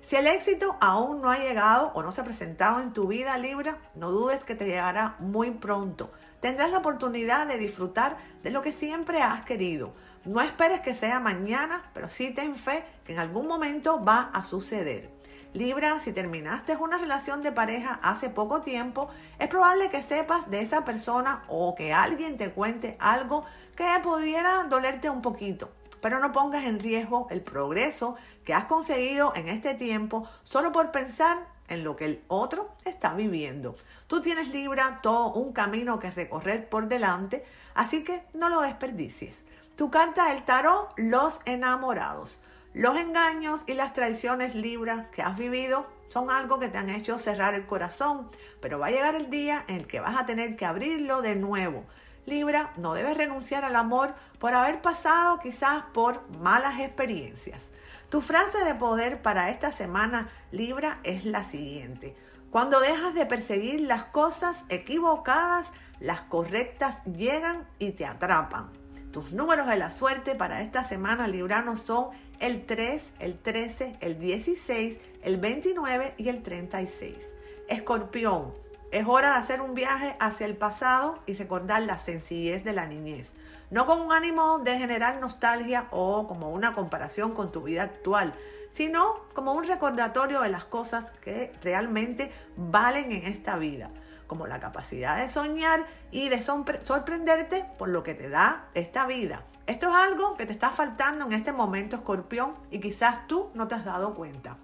Si 0.00 0.16
el 0.16 0.26
éxito 0.26 0.76
aún 0.80 1.20
no 1.20 1.30
ha 1.30 1.38
llegado 1.38 1.90
o 1.94 2.02
no 2.02 2.10
se 2.10 2.22
ha 2.22 2.24
presentado 2.24 2.80
en 2.80 2.94
tu 2.94 3.08
vida 3.08 3.36
Libra, 3.36 3.76
no 3.94 4.10
dudes 4.10 4.42
que 4.44 4.54
te 4.54 4.64
llegará 4.64 5.16
muy 5.18 5.50
pronto. 5.50 6.12
Tendrás 6.40 6.70
la 6.70 6.78
oportunidad 6.78 7.46
de 7.46 7.58
disfrutar 7.58 8.16
de 8.42 8.50
lo 8.50 8.62
que 8.62 8.72
siempre 8.72 9.20
has 9.20 9.44
querido. 9.44 9.92
No 10.26 10.40
esperes 10.40 10.80
que 10.80 10.96
sea 10.96 11.20
mañana, 11.20 11.84
pero 11.94 12.08
sí 12.08 12.34
ten 12.34 12.56
fe 12.56 12.84
que 13.04 13.12
en 13.12 13.20
algún 13.20 13.46
momento 13.46 14.04
va 14.04 14.30
a 14.32 14.42
suceder. 14.42 15.08
Libra, 15.52 16.00
si 16.00 16.12
terminaste 16.12 16.74
una 16.74 16.98
relación 16.98 17.44
de 17.44 17.52
pareja 17.52 18.00
hace 18.02 18.28
poco 18.28 18.60
tiempo, 18.60 19.08
es 19.38 19.46
probable 19.46 19.88
que 19.88 20.02
sepas 20.02 20.50
de 20.50 20.62
esa 20.62 20.84
persona 20.84 21.44
o 21.46 21.76
que 21.76 21.92
alguien 21.92 22.36
te 22.36 22.50
cuente 22.50 22.96
algo 22.98 23.44
que 23.76 23.86
pudiera 24.02 24.64
dolerte 24.64 25.08
un 25.08 25.22
poquito. 25.22 25.70
Pero 26.00 26.18
no 26.18 26.32
pongas 26.32 26.64
en 26.64 26.80
riesgo 26.80 27.28
el 27.30 27.40
progreso 27.40 28.16
que 28.44 28.52
has 28.52 28.64
conseguido 28.64 29.32
en 29.36 29.46
este 29.46 29.74
tiempo 29.74 30.28
solo 30.42 30.72
por 30.72 30.90
pensar 30.90 31.38
en 31.68 31.84
lo 31.84 31.94
que 31.94 32.06
el 32.06 32.24
otro 32.26 32.74
está 32.84 33.14
viviendo. 33.14 33.76
Tú 34.08 34.20
tienes 34.20 34.48
Libra 34.48 34.98
todo 35.04 35.32
un 35.34 35.52
camino 35.52 36.00
que 36.00 36.10
recorrer 36.10 36.68
por 36.68 36.88
delante, 36.88 37.44
así 37.74 38.02
que 38.02 38.24
no 38.34 38.48
lo 38.48 38.60
desperdicies. 38.62 39.45
Tu 39.76 39.90
carta 39.90 40.28
del 40.28 40.42
tarot, 40.42 40.94
los 40.96 41.38
enamorados. 41.44 42.40
Los 42.72 42.96
engaños 42.96 43.62
y 43.66 43.74
las 43.74 43.92
traiciones 43.92 44.54
Libra 44.54 45.10
que 45.12 45.20
has 45.20 45.36
vivido 45.36 45.86
son 46.08 46.30
algo 46.30 46.58
que 46.58 46.70
te 46.70 46.78
han 46.78 46.88
hecho 46.88 47.18
cerrar 47.18 47.52
el 47.52 47.66
corazón, 47.66 48.30
pero 48.62 48.78
va 48.78 48.86
a 48.86 48.90
llegar 48.90 49.16
el 49.16 49.28
día 49.28 49.66
en 49.68 49.76
el 49.76 49.86
que 49.86 50.00
vas 50.00 50.16
a 50.16 50.24
tener 50.24 50.56
que 50.56 50.64
abrirlo 50.64 51.20
de 51.20 51.36
nuevo. 51.36 51.84
Libra, 52.24 52.72
no 52.78 52.94
debes 52.94 53.18
renunciar 53.18 53.66
al 53.66 53.76
amor 53.76 54.14
por 54.38 54.54
haber 54.54 54.80
pasado 54.80 55.40
quizás 55.40 55.84
por 55.92 56.26
malas 56.38 56.80
experiencias. 56.80 57.62
Tu 58.08 58.22
frase 58.22 58.64
de 58.64 58.74
poder 58.74 59.20
para 59.20 59.50
esta 59.50 59.72
semana 59.72 60.30
Libra 60.52 61.00
es 61.02 61.26
la 61.26 61.44
siguiente. 61.44 62.16
Cuando 62.50 62.80
dejas 62.80 63.12
de 63.12 63.26
perseguir 63.26 63.82
las 63.82 64.04
cosas 64.06 64.64
equivocadas, 64.70 65.70
las 66.00 66.22
correctas 66.22 67.04
llegan 67.04 67.68
y 67.78 67.90
te 67.90 68.06
atrapan. 68.06 68.85
Tus 69.16 69.32
números 69.32 69.66
de 69.66 69.78
la 69.78 69.90
suerte 69.90 70.34
para 70.34 70.60
esta 70.60 70.84
semana 70.84 71.26
Librano 71.26 71.78
son 71.78 72.08
el 72.38 72.66
3, 72.66 73.14
el 73.18 73.38
13, 73.38 73.96
el 74.02 74.18
16, 74.18 75.00
el 75.22 75.38
29 75.38 76.12
y 76.18 76.28
el 76.28 76.42
36. 76.42 77.26
Escorpión, 77.66 78.52
es 78.92 79.06
hora 79.06 79.30
de 79.30 79.36
hacer 79.36 79.62
un 79.62 79.74
viaje 79.74 80.16
hacia 80.20 80.44
el 80.44 80.54
pasado 80.54 81.18
y 81.24 81.32
recordar 81.32 81.80
la 81.84 81.98
sencillez 81.98 82.62
de 82.62 82.74
la 82.74 82.84
niñez. 82.84 83.32
No 83.70 83.86
con 83.86 84.02
un 84.02 84.12
ánimo 84.12 84.58
de 84.58 84.76
generar 84.76 85.18
nostalgia 85.18 85.86
o 85.92 86.28
como 86.28 86.50
una 86.50 86.74
comparación 86.74 87.32
con 87.32 87.50
tu 87.50 87.62
vida 87.62 87.84
actual, 87.84 88.34
sino 88.72 89.14
como 89.32 89.54
un 89.54 89.64
recordatorio 89.64 90.42
de 90.42 90.50
las 90.50 90.66
cosas 90.66 91.10
que 91.22 91.54
realmente 91.62 92.30
valen 92.58 93.12
en 93.12 93.24
esta 93.24 93.56
vida, 93.56 93.88
como 94.26 94.46
la 94.46 94.60
capacidad 94.60 95.18
de 95.18 95.28
soñar 95.28 95.86
y 96.10 96.28
de 96.28 96.42
sorprenderte 96.42 97.64
por 97.78 97.88
lo 97.88 98.02
que 98.02 98.14
te 98.14 98.28
da 98.28 98.66
esta 98.74 99.06
vida. 99.06 99.42
Esto 99.66 99.88
es 99.88 99.94
algo 99.94 100.36
que 100.36 100.46
te 100.46 100.52
está 100.52 100.70
faltando 100.70 101.26
en 101.26 101.32
este 101.32 101.52
momento, 101.52 101.96
escorpión, 101.96 102.54
y 102.70 102.80
quizás 102.80 103.26
tú 103.26 103.50
no 103.54 103.66
te 103.66 103.74
has 103.74 103.84
dado 103.84 104.14
cuenta. 104.14 104.56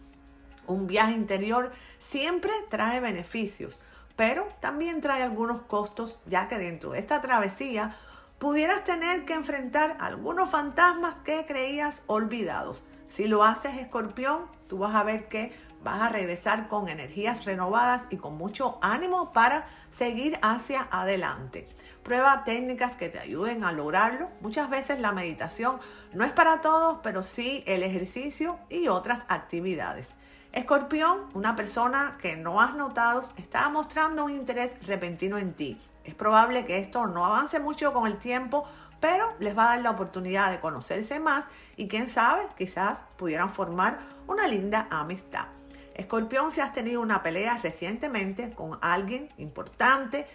Un 0.67 0.87
viaje 0.87 1.13
interior 1.13 1.73
siempre 1.99 2.53
trae 2.71 3.01
beneficios 3.01 3.79
pero 4.17 4.49
también 4.61 5.01
trae 5.01 5.23
algunos 5.23 5.63
costos, 5.63 6.19
ya 6.27 6.49
que 6.49 6.59
dentro 6.59 6.91
de 6.91 6.99
esta 6.99 7.21
travesía 7.21 7.97
pudieras 8.39 8.85
tener 8.85 9.25
que 9.25 9.35
enfrentar 9.35 9.97
algunos 10.01 10.51
fantasmas 10.51 11.17
que 11.21 11.47
creías 11.47 12.03
olvidados. 12.07 12.85
Si 13.09 13.27
lo 13.27 13.45
haces, 13.45 13.77
escorpión, 13.77 14.47
tú 14.69 14.79
vas 14.79 14.95
a 14.95 15.05
ver 15.05 15.29
que 15.29 15.53
vas 15.83 16.03
a 16.03 16.09
regresar 16.09 16.69
con 16.69 16.89
energías 16.89 17.45
renovadas 17.45 18.07
y 18.11 18.17
con 18.17 18.37
mucho 18.37 18.79
ánimo 18.83 19.33
para 19.33 19.67
seguir 19.91 20.39
hacia 20.43 20.89
adelante. 20.91 21.69
Prueba 22.03 22.45
técnicas 22.45 22.97
que 22.97 23.09
te 23.09 23.19
ayuden 23.19 23.65
a 23.65 23.73
lograrlo. 23.73 24.29
Muchas 24.41 24.69
veces 24.69 25.01
la 25.01 25.13
meditación 25.13 25.79
no 26.13 26.25
es 26.25 26.33
para 26.33 26.61
todos, 26.61 26.99
pero 27.03 27.23
sí 27.23 27.63
el 27.67 27.83
ejercicio 27.83 28.59
y 28.69 28.89
otras 28.89 29.25
actividades. 29.29 30.09
Escorpión, 30.53 31.29
una 31.33 31.57
persona 31.57 32.19
que 32.21 32.37
no 32.37 32.61
has 32.61 32.75
notado, 32.75 33.23
está 33.37 33.69
mostrando 33.69 34.25
un 34.25 34.33
interés 34.33 34.73
repentino 34.87 35.39
en 35.39 35.55
ti. 35.55 35.81
Es 36.05 36.15
probable 36.15 36.67
que 36.67 36.79
esto 36.79 37.07
no 37.07 37.25
avance 37.25 37.61
mucho 37.61 37.93
con 37.93 38.07
el 38.07 38.19
tiempo, 38.19 38.67
pero 39.01 39.35
les 39.39 39.57
va 39.57 39.65
a 39.65 39.69
dar 39.77 39.81
la 39.81 39.91
oportunidad 39.91 40.51
de 40.51 40.61
conocerse 40.61 41.21
más 41.21 41.47
y 41.77 41.89
quién 41.89 42.11
sabe, 42.11 42.43
quizás 42.57 43.03
pudieran 43.17 43.51
formar 43.51 43.99
una 44.27 44.47
linda 44.47 44.87
amistad. 44.91 45.47
Escorpión, 45.95 46.53
si 46.53 46.61
has 46.61 46.73
tenido 46.73 47.01
una 47.01 47.23
pelea 47.23 47.59
recientemente 47.59 48.53
con 48.53 48.79
alguien 48.81 49.29
importante, 49.39 50.27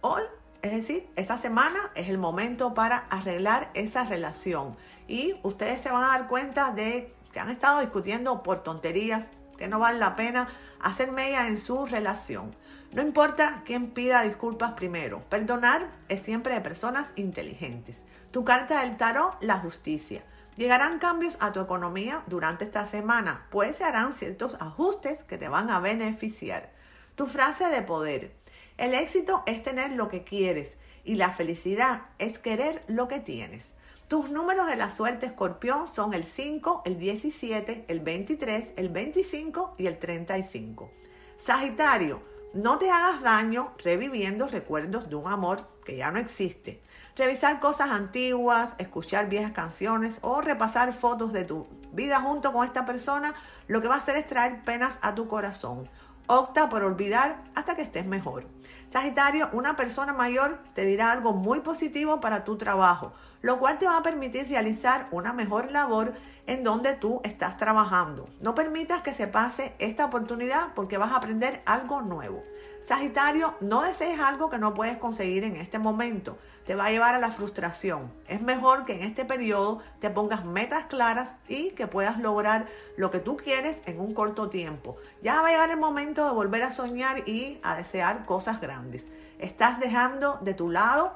hoy, 0.00 0.22
es 0.62 0.72
decir, 0.72 1.08
esta 1.16 1.38
semana 1.38 1.90
es 1.94 2.08
el 2.08 2.18
momento 2.18 2.74
para 2.74 3.06
arreglar 3.10 3.70
esa 3.74 4.04
relación. 4.04 4.76
Y 5.06 5.36
ustedes 5.42 5.80
se 5.80 5.90
van 5.90 6.04
a 6.04 6.08
dar 6.08 6.26
cuenta 6.26 6.72
de 6.72 7.14
que 7.32 7.40
han 7.40 7.50
estado 7.50 7.80
discutiendo 7.80 8.42
por 8.42 8.62
tonterías, 8.62 9.30
que 9.58 9.68
no 9.68 9.78
vale 9.78 9.98
la 9.98 10.16
pena 10.16 10.48
hacer 10.80 11.12
media 11.12 11.46
en 11.46 11.58
su 11.58 11.86
relación. 11.86 12.54
No 12.92 13.02
importa 13.02 13.62
quién 13.64 13.90
pida 13.90 14.22
disculpas 14.22 14.72
primero, 14.72 15.20
perdonar 15.28 15.88
es 16.08 16.22
siempre 16.22 16.54
de 16.54 16.60
personas 16.60 17.10
inteligentes. 17.16 18.02
Tu 18.30 18.44
carta 18.44 18.80
del 18.80 18.96
tarot, 18.96 19.36
la 19.40 19.58
justicia. 19.58 20.22
Llegarán 20.56 21.00
cambios 21.00 21.36
a 21.40 21.52
tu 21.52 21.60
economía 21.60 22.22
durante 22.28 22.64
esta 22.64 22.86
semana, 22.86 23.46
pues 23.50 23.78
se 23.78 23.84
harán 23.84 24.14
ciertos 24.14 24.56
ajustes 24.60 25.24
que 25.24 25.36
te 25.36 25.48
van 25.48 25.68
a 25.68 25.80
beneficiar. 25.80 26.72
Tu 27.16 27.26
frase 27.26 27.66
de 27.66 27.82
poder. 27.82 28.32
El 28.76 28.94
éxito 28.94 29.42
es 29.46 29.62
tener 29.62 29.92
lo 29.92 30.08
que 30.08 30.22
quieres 30.22 30.70
y 31.04 31.16
la 31.16 31.30
felicidad 31.30 32.02
es 32.18 32.38
querer 32.38 32.84
lo 32.86 33.08
que 33.08 33.20
tienes. 33.20 33.72
Tus 34.06 34.30
números 34.30 34.66
de 34.68 34.76
la 34.76 34.90
suerte 34.90 35.26
escorpión 35.26 35.88
son 35.88 36.14
el 36.14 36.24
5, 36.24 36.82
el 36.84 36.98
17, 36.98 37.86
el 37.88 38.00
23, 38.00 38.74
el 38.76 38.88
25 38.90 39.74
y 39.78 39.86
el 39.86 39.98
35. 39.98 40.90
Sagitario, 41.38 42.22
no 42.54 42.78
te 42.78 42.88
hagas 42.88 43.20
daño 43.20 43.72
reviviendo 43.82 44.46
recuerdos 44.46 45.10
de 45.10 45.16
un 45.16 45.26
amor 45.26 45.68
que 45.84 45.96
ya 45.96 46.12
no 46.12 46.20
existe. 46.20 46.80
Revisar 47.16 47.58
cosas 47.58 47.90
antiguas, 47.90 48.74
escuchar 48.78 49.28
viejas 49.28 49.52
canciones 49.52 50.18
o 50.22 50.40
repasar 50.40 50.92
fotos 50.92 51.32
de 51.32 51.44
tu 51.44 51.66
vida 51.92 52.20
junto 52.20 52.52
con 52.52 52.64
esta 52.64 52.86
persona, 52.86 53.34
lo 53.66 53.82
que 53.82 53.88
va 53.88 53.96
a 53.96 53.98
hacer 53.98 54.16
es 54.16 54.26
traer 54.26 54.62
penas 54.64 54.98
a 55.02 55.14
tu 55.16 55.26
corazón. 55.26 55.88
Opta 56.26 56.70
por 56.70 56.82
olvidar 56.82 57.42
hasta 57.54 57.76
que 57.76 57.82
estés 57.82 58.06
mejor. 58.06 58.46
Sagitario, 58.90 59.50
una 59.52 59.76
persona 59.76 60.14
mayor 60.14 60.58
te 60.74 60.86
dirá 60.86 61.12
algo 61.12 61.32
muy 61.32 61.60
positivo 61.60 62.20
para 62.20 62.44
tu 62.44 62.56
trabajo, 62.56 63.12
lo 63.42 63.58
cual 63.58 63.76
te 63.76 63.86
va 63.86 63.98
a 63.98 64.02
permitir 64.02 64.48
realizar 64.48 65.08
una 65.10 65.34
mejor 65.34 65.70
labor 65.70 66.14
en 66.46 66.64
donde 66.64 66.94
tú 66.94 67.20
estás 67.24 67.58
trabajando. 67.58 68.28
No 68.40 68.54
permitas 68.54 69.02
que 69.02 69.12
se 69.12 69.26
pase 69.26 69.74
esta 69.78 70.06
oportunidad 70.06 70.68
porque 70.74 70.96
vas 70.96 71.12
a 71.12 71.16
aprender 71.16 71.60
algo 71.66 72.00
nuevo. 72.00 72.42
Sagitario, 72.86 73.54
no 73.60 73.82
desees 73.82 74.18
algo 74.18 74.48
que 74.48 74.58
no 74.58 74.72
puedes 74.72 74.96
conseguir 74.96 75.44
en 75.44 75.56
este 75.56 75.78
momento. 75.78 76.38
Te 76.66 76.74
va 76.74 76.86
a 76.86 76.90
llevar 76.90 77.14
a 77.14 77.18
la 77.18 77.30
frustración. 77.30 78.10
Es 78.26 78.40
mejor 78.40 78.86
que 78.86 78.94
en 78.94 79.02
este 79.02 79.24
periodo 79.24 79.80
te 80.00 80.08
pongas 80.08 80.44
metas 80.44 80.86
claras 80.86 81.36
y 81.46 81.70
que 81.70 81.86
puedas 81.86 82.18
lograr 82.18 82.66
lo 82.96 83.10
que 83.10 83.20
tú 83.20 83.36
quieres 83.36 83.82
en 83.84 84.00
un 84.00 84.14
corto 84.14 84.48
tiempo. 84.48 84.96
Ya 85.22 85.42
va 85.42 85.48
a 85.48 85.50
llegar 85.50 85.70
el 85.70 85.76
momento 85.76 86.24
de 86.24 86.32
volver 86.32 86.62
a 86.62 86.72
soñar 86.72 87.28
y 87.28 87.60
a 87.62 87.76
desear 87.76 88.24
cosas 88.24 88.60
grandes. 88.60 89.06
Estás 89.38 89.78
dejando 89.78 90.38
de 90.40 90.54
tu 90.54 90.70
lado, 90.70 91.12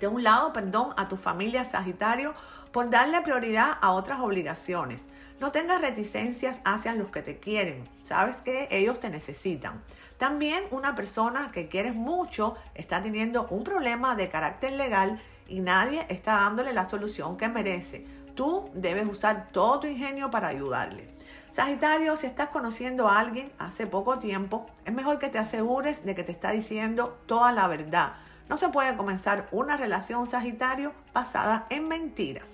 de 0.00 0.08
un 0.08 0.24
lado, 0.24 0.52
perdón, 0.52 0.94
a 0.96 1.08
tu 1.08 1.16
familia 1.16 1.64
Sagitario 1.64 2.34
por 2.72 2.90
darle 2.90 3.20
prioridad 3.20 3.78
a 3.80 3.92
otras 3.92 4.20
obligaciones. 4.20 5.00
No 5.38 5.52
tengas 5.52 5.82
reticencias 5.82 6.60
hacia 6.64 6.94
los 6.94 7.08
que 7.08 7.20
te 7.20 7.38
quieren. 7.38 7.86
Sabes 8.04 8.36
que 8.38 8.68
ellos 8.70 9.00
te 9.00 9.10
necesitan. 9.10 9.82
También 10.16 10.64
una 10.70 10.94
persona 10.94 11.50
que 11.52 11.68
quieres 11.68 11.94
mucho 11.94 12.56
está 12.74 13.02
teniendo 13.02 13.46
un 13.48 13.62
problema 13.62 14.14
de 14.14 14.30
carácter 14.30 14.72
legal 14.72 15.20
y 15.46 15.60
nadie 15.60 16.06
está 16.08 16.36
dándole 16.36 16.72
la 16.72 16.88
solución 16.88 17.36
que 17.36 17.48
merece. 17.48 18.06
Tú 18.34 18.70
debes 18.72 19.06
usar 19.06 19.48
todo 19.52 19.80
tu 19.80 19.86
ingenio 19.86 20.30
para 20.30 20.48
ayudarle. 20.48 21.14
Sagitario, 21.52 22.16
si 22.16 22.26
estás 22.26 22.48
conociendo 22.48 23.08
a 23.08 23.18
alguien 23.18 23.52
hace 23.58 23.86
poco 23.86 24.18
tiempo, 24.18 24.66
es 24.86 24.92
mejor 24.94 25.18
que 25.18 25.28
te 25.28 25.38
asegures 25.38 26.02
de 26.04 26.14
que 26.14 26.24
te 26.24 26.32
está 26.32 26.50
diciendo 26.50 27.18
toda 27.26 27.52
la 27.52 27.66
verdad. 27.66 28.14
No 28.48 28.56
se 28.56 28.68
puede 28.70 28.96
comenzar 28.96 29.48
una 29.50 29.76
relación 29.76 30.26
Sagitario 30.26 30.92
basada 31.12 31.66
en 31.68 31.88
mentiras. 31.88 32.48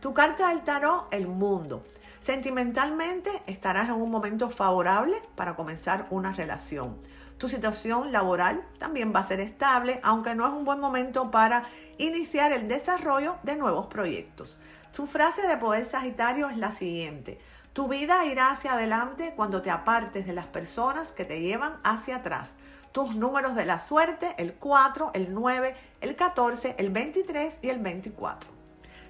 Tu 0.00 0.12
carta 0.14 0.48
del 0.48 0.62
tarot, 0.62 1.06
el 1.12 1.28
mundo. 1.28 1.84
Sentimentalmente 2.24 3.42
estarás 3.46 3.90
en 3.90 3.96
un 3.96 4.10
momento 4.10 4.48
favorable 4.48 5.20
para 5.34 5.56
comenzar 5.56 6.06
una 6.08 6.32
relación. 6.32 6.96
Tu 7.36 7.48
situación 7.48 8.12
laboral 8.12 8.66
también 8.78 9.12
va 9.14 9.20
a 9.20 9.26
ser 9.26 9.40
estable, 9.40 10.00
aunque 10.02 10.34
no 10.34 10.46
es 10.46 10.54
un 10.54 10.64
buen 10.64 10.80
momento 10.80 11.30
para 11.30 11.64
iniciar 11.98 12.52
el 12.52 12.66
desarrollo 12.66 13.36
de 13.42 13.56
nuevos 13.56 13.88
proyectos. 13.88 14.58
Su 14.90 15.06
frase 15.06 15.46
de 15.46 15.58
poder 15.58 15.84
Sagitario 15.84 16.48
es 16.48 16.56
la 16.56 16.72
siguiente. 16.72 17.38
Tu 17.74 17.88
vida 17.88 18.24
irá 18.24 18.52
hacia 18.52 18.72
adelante 18.72 19.34
cuando 19.36 19.60
te 19.60 19.70
apartes 19.70 20.24
de 20.24 20.32
las 20.32 20.46
personas 20.46 21.12
que 21.12 21.26
te 21.26 21.42
llevan 21.42 21.74
hacia 21.84 22.16
atrás. 22.16 22.52
Tus 22.92 23.16
números 23.16 23.54
de 23.54 23.66
la 23.66 23.80
suerte, 23.80 24.34
el 24.38 24.54
4, 24.54 25.10
el 25.12 25.34
9, 25.34 25.76
el 26.00 26.16
14, 26.16 26.76
el 26.78 26.88
23 26.88 27.58
y 27.60 27.68
el 27.68 27.80
24. 27.80 28.48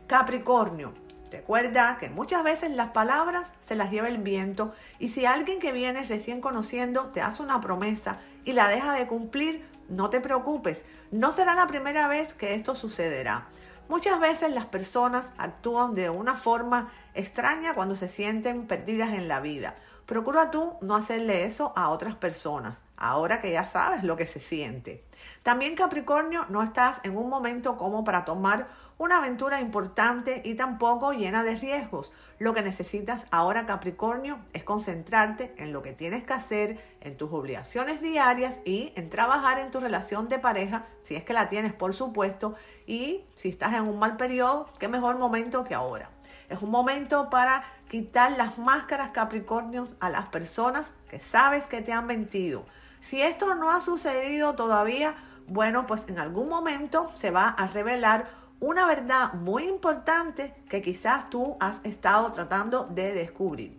Capricornio, 0.09 1.04
recuerda 1.35 1.99
que 1.99 2.09
muchas 2.09 2.45
veces 2.45 2.71
las 2.71 2.91
palabras 2.91 3.53
se 3.61 3.75
las 3.75 3.91
lleva 3.91 4.07
el 4.09 4.19
viento 4.19 4.73
y 5.01 5.09
si 5.09 5.27
alguien 5.27 5.59
que 5.59 5.73
vienes 5.73 6.09
recién 6.09 6.41
conociendo 6.41 7.07
te 7.07 7.21
hace 7.21 7.43
una 7.43 7.61
promesa 7.61 8.19
y 8.45 8.53
la 8.53 8.69
deja 8.69 8.93
de 8.93 9.09
cumplir, 9.09 9.67
no 9.89 10.11
te 10.11 10.21
preocupes, 10.21 10.85
no 11.11 11.33
será 11.33 11.55
la 11.55 11.67
primera 11.67 12.07
vez 12.07 12.35
que 12.35 12.55
esto 12.55 12.75
sucederá. 12.77 13.49
Muchas 13.89 14.21
veces 14.21 14.53
las 14.53 14.67
personas 14.67 15.31
actúan 15.37 15.95
de 15.95 16.09
una 16.09 16.35
forma 16.35 16.93
extraña 17.15 17.75
cuando 17.75 17.97
se 17.97 18.09
sienten 18.09 18.67
perdidas 18.67 19.13
en 19.13 19.27
la 19.27 19.41
vida. 19.41 19.75
Procura 20.07 20.51
tú 20.51 20.75
no 20.83 20.97
hacerle 20.97 21.45
eso 21.45 21.73
a 21.75 21.89
otras 21.89 22.15
personas, 22.15 22.81
ahora 22.97 23.41
que 23.41 23.51
ya 23.51 23.67
sabes 23.67 24.05
lo 24.05 24.17
que 24.17 24.27
se 24.27 24.39
siente. 24.39 25.05
También 25.43 25.75
Capricornio, 25.75 26.47
no 26.49 26.63
estás 26.63 27.01
en 27.03 27.17
un 27.17 27.29
momento 27.29 27.77
como 27.77 28.05
para 28.05 28.25
tomar 28.25 28.69
una 28.99 29.19
aventura 29.19 29.61
importante 29.61 30.43
y 30.45 30.55
tampoco 30.55 31.13
llena 31.13 31.43
de 31.43 31.57
riesgos. 31.57 32.13
Lo 32.39 32.55
que 32.55 32.63
necesitas 32.63 33.27
ahora, 33.31 33.67
Capricornio, 33.67 34.39
es 34.53 34.65
concentrarte 34.65 35.55
en 35.59 35.73
lo 35.73 35.83
que 35.83 35.93
tienes 35.93 36.25
que 36.25 36.33
hacer, 36.33 36.97
en 37.01 37.17
tus 37.17 37.33
obligaciones 37.33 38.01
diarias 38.01 38.61
y 38.65 38.93
en 38.97 39.11
trabajar 39.11 39.59
en 39.59 39.71
tu 39.71 39.81
relación 39.81 40.29
de 40.29 40.39
pareja, 40.39 40.87
si 41.03 41.17
es 41.17 41.25
que 41.25 41.33
la 41.33 41.49
tienes, 41.49 41.73
por 41.73 41.95
supuesto, 41.95 42.55
y 42.87 43.25
si 43.35 43.49
estás 43.49 43.75
en 43.75 43.83
un 43.83 43.99
mal 43.99 44.17
periodo, 44.17 44.69
qué 44.79 44.89
mejor 44.89 45.19
momento 45.19 45.65
que 45.65 45.75
ahora. 45.75 46.11
Es 46.49 46.63
un 46.63 46.71
momento 46.71 47.31
para 47.31 47.65
quitar 47.89 48.33
las 48.33 48.59
máscaras 48.59 49.11
Capricornios 49.11 49.97
a 50.01 50.11
las 50.11 50.27
personas 50.27 50.93
que 51.09 51.19
sabes 51.19 51.67
que 51.67 51.83
te 51.83 51.93
han 51.93 52.07
mentido. 52.07 52.65
Si 53.01 53.23
esto 53.23 53.55
no 53.55 53.71
ha 53.71 53.81
sucedido 53.81 54.55
todavía, 54.55 55.15
bueno, 55.47 55.87
pues 55.87 56.05
en 56.09 56.19
algún 56.19 56.49
momento 56.49 57.11
se 57.17 57.31
va 57.31 57.49
a 57.49 57.67
revelar 57.67 58.44
una 58.65 58.87
verdad 58.87 59.35
muy 59.35 59.65
importante 59.65 60.55
que 60.71 60.81
quizás 60.81 61.29
tú 61.29 61.57
has 61.61 61.85
estado 61.85 62.33
tratando 62.33 62.85
de 62.85 63.13
descubrir. 63.13 63.79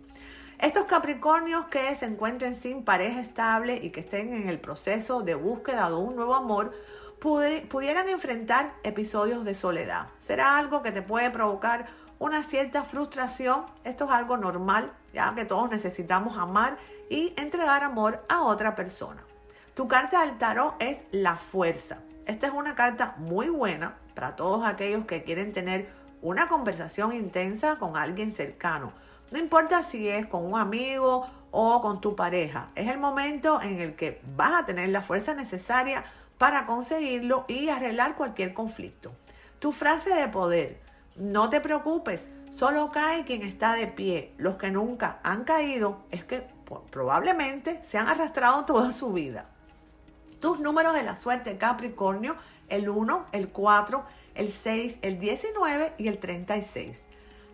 Estos 0.60 0.84
Capricornios 0.84 1.66
que 1.66 1.92
se 1.96 2.06
encuentren 2.06 2.54
sin 2.54 2.84
pareja 2.84 3.20
estable 3.20 3.80
y 3.82 3.90
que 3.90 4.00
estén 4.00 4.32
en 4.32 4.48
el 4.48 4.60
proceso 4.60 5.22
de 5.22 5.34
búsqueda 5.34 5.88
de 5.88 5.96
un 5.96 6.14
nuevo 6.14 6.36
amor, 6.36 6.72
pudieran 7.18 8.08
enfrentar 8.08 8.74
episodios 8.84 9.44
de 9.44 9.56
soledad. 9.56 10.06
Será 10.20 10.56
algo 10.56 10.82
que 10.82 10.92
te 10.92 11.02
puede 11.02 11.30
provocar 11.30 11.86
una 12.20 12.44
cierta 12.44 12.84
frustración. 12.84 13.66
Esto 13.82 14.04
es 14.04 14.12
algo 14.12 14.36
normal, 14.36 14.92
ya 15.12 15.34
que 15.34 15.44
todos 15.44 15.68
necesitamos 15.68 16.38
amar 16.38 16.78
y 17.10 17.34
entregar 17.36 17.82
amor 17.82 18.24
a 18.28 18.42
otra 18.42 18.76
persona. 18.76 19.24
Tu 19.74 19.88
carta 19.88 20.20
del 20.20 20.38
tarot 20.38 20.76
es 20.78 21.00
la 21.10 21.36
fuerza. 21.36 21.98
Esta 22.26 22.48
es 22.48 22.52
una 22.52 22.74
carta 22.74 23.14
muy 23.18 23.48
buena 23.48 23.94
para 24.14 24.34
todos 24.34 24.66
aquellos 24.66 25.06
que 25.06 25.22
quieren 25.22 25.52
tener 25.52 25.88
una 26.22 26.48
conversación 26.48 27.14
intensa 27.14 27.76
con 27.76 27.96
alguien 27.96 28.32
cercano. 28.32 28.92
No 29.30 29.38
importa 29.38 29.84
si 29.84 30.08
es 30.08 30.26
con 30.26 30.44
un 30.44 30.58
amigo 30.58 31.28
o 31.52 31.80
con 31.80 32.00
tu 32.00 32.16
pareja. 32.16 32.70
Es 32.74 32.90
el 32.90 32.98
momento 32.98 33.62
en 33.62 33.80
el 33.80 33.94
que 33.94 34.20
vas 34.36 34.60
a 34.60 34.66
tener 34.66 34.88
la 34.88 35.02
fuerza 35.02 35.34
necesaria 35.34 36.04
para 36.36 36.66
conseguirlo 36.66 37.44
y 37.46 37.68
arreglar 37.68 38.16
cualquier 38.16 38.54
conflicto. 38.54 39.12
Tu 39.60 39.70
frase 39.70 40.10
de 40.12 40.26
poder. 40.26 40.80
No 41.14 41.48
te 41.48 41.60
preocupes, 41.60 42.28
solo 42.50 42.90
cae 42.90 43.24
quien 43.24 43.42
está 43.42 43.74
de 43.74 43.86
pie. 43.86 44.34
Los 44.36 44.56
que 44.56 44.72
nunca 44.72 45.20
han 45.22 45.44
caído 45.44 46.00
es 46.10 46.24
que 46.24 46.44
probablemente 46.90 47.82
se 47.84 47.98
han 47.98 48.08
arrastrado 48.08 48.64
toda 48.64 48.90
su 48.90 49.12
vida. 49.12 49.46
Tus 50.40 50.60
números 50.60 50.94
de 50.94 51.02
la 51.02 51.16
suerte 51.16 51.58
Capricornio, 51.58 52.36
el 52.68 52.88
1, 52.88 53.26
el 53.32 53.48
4, 53.48 54.04
el 54.34 54.52
6, 54.52 54.98
el 55.02 55.18
19 55.18 55.94
y 55.98 56.08
el 56.08 56.18
36. 56.18 57.02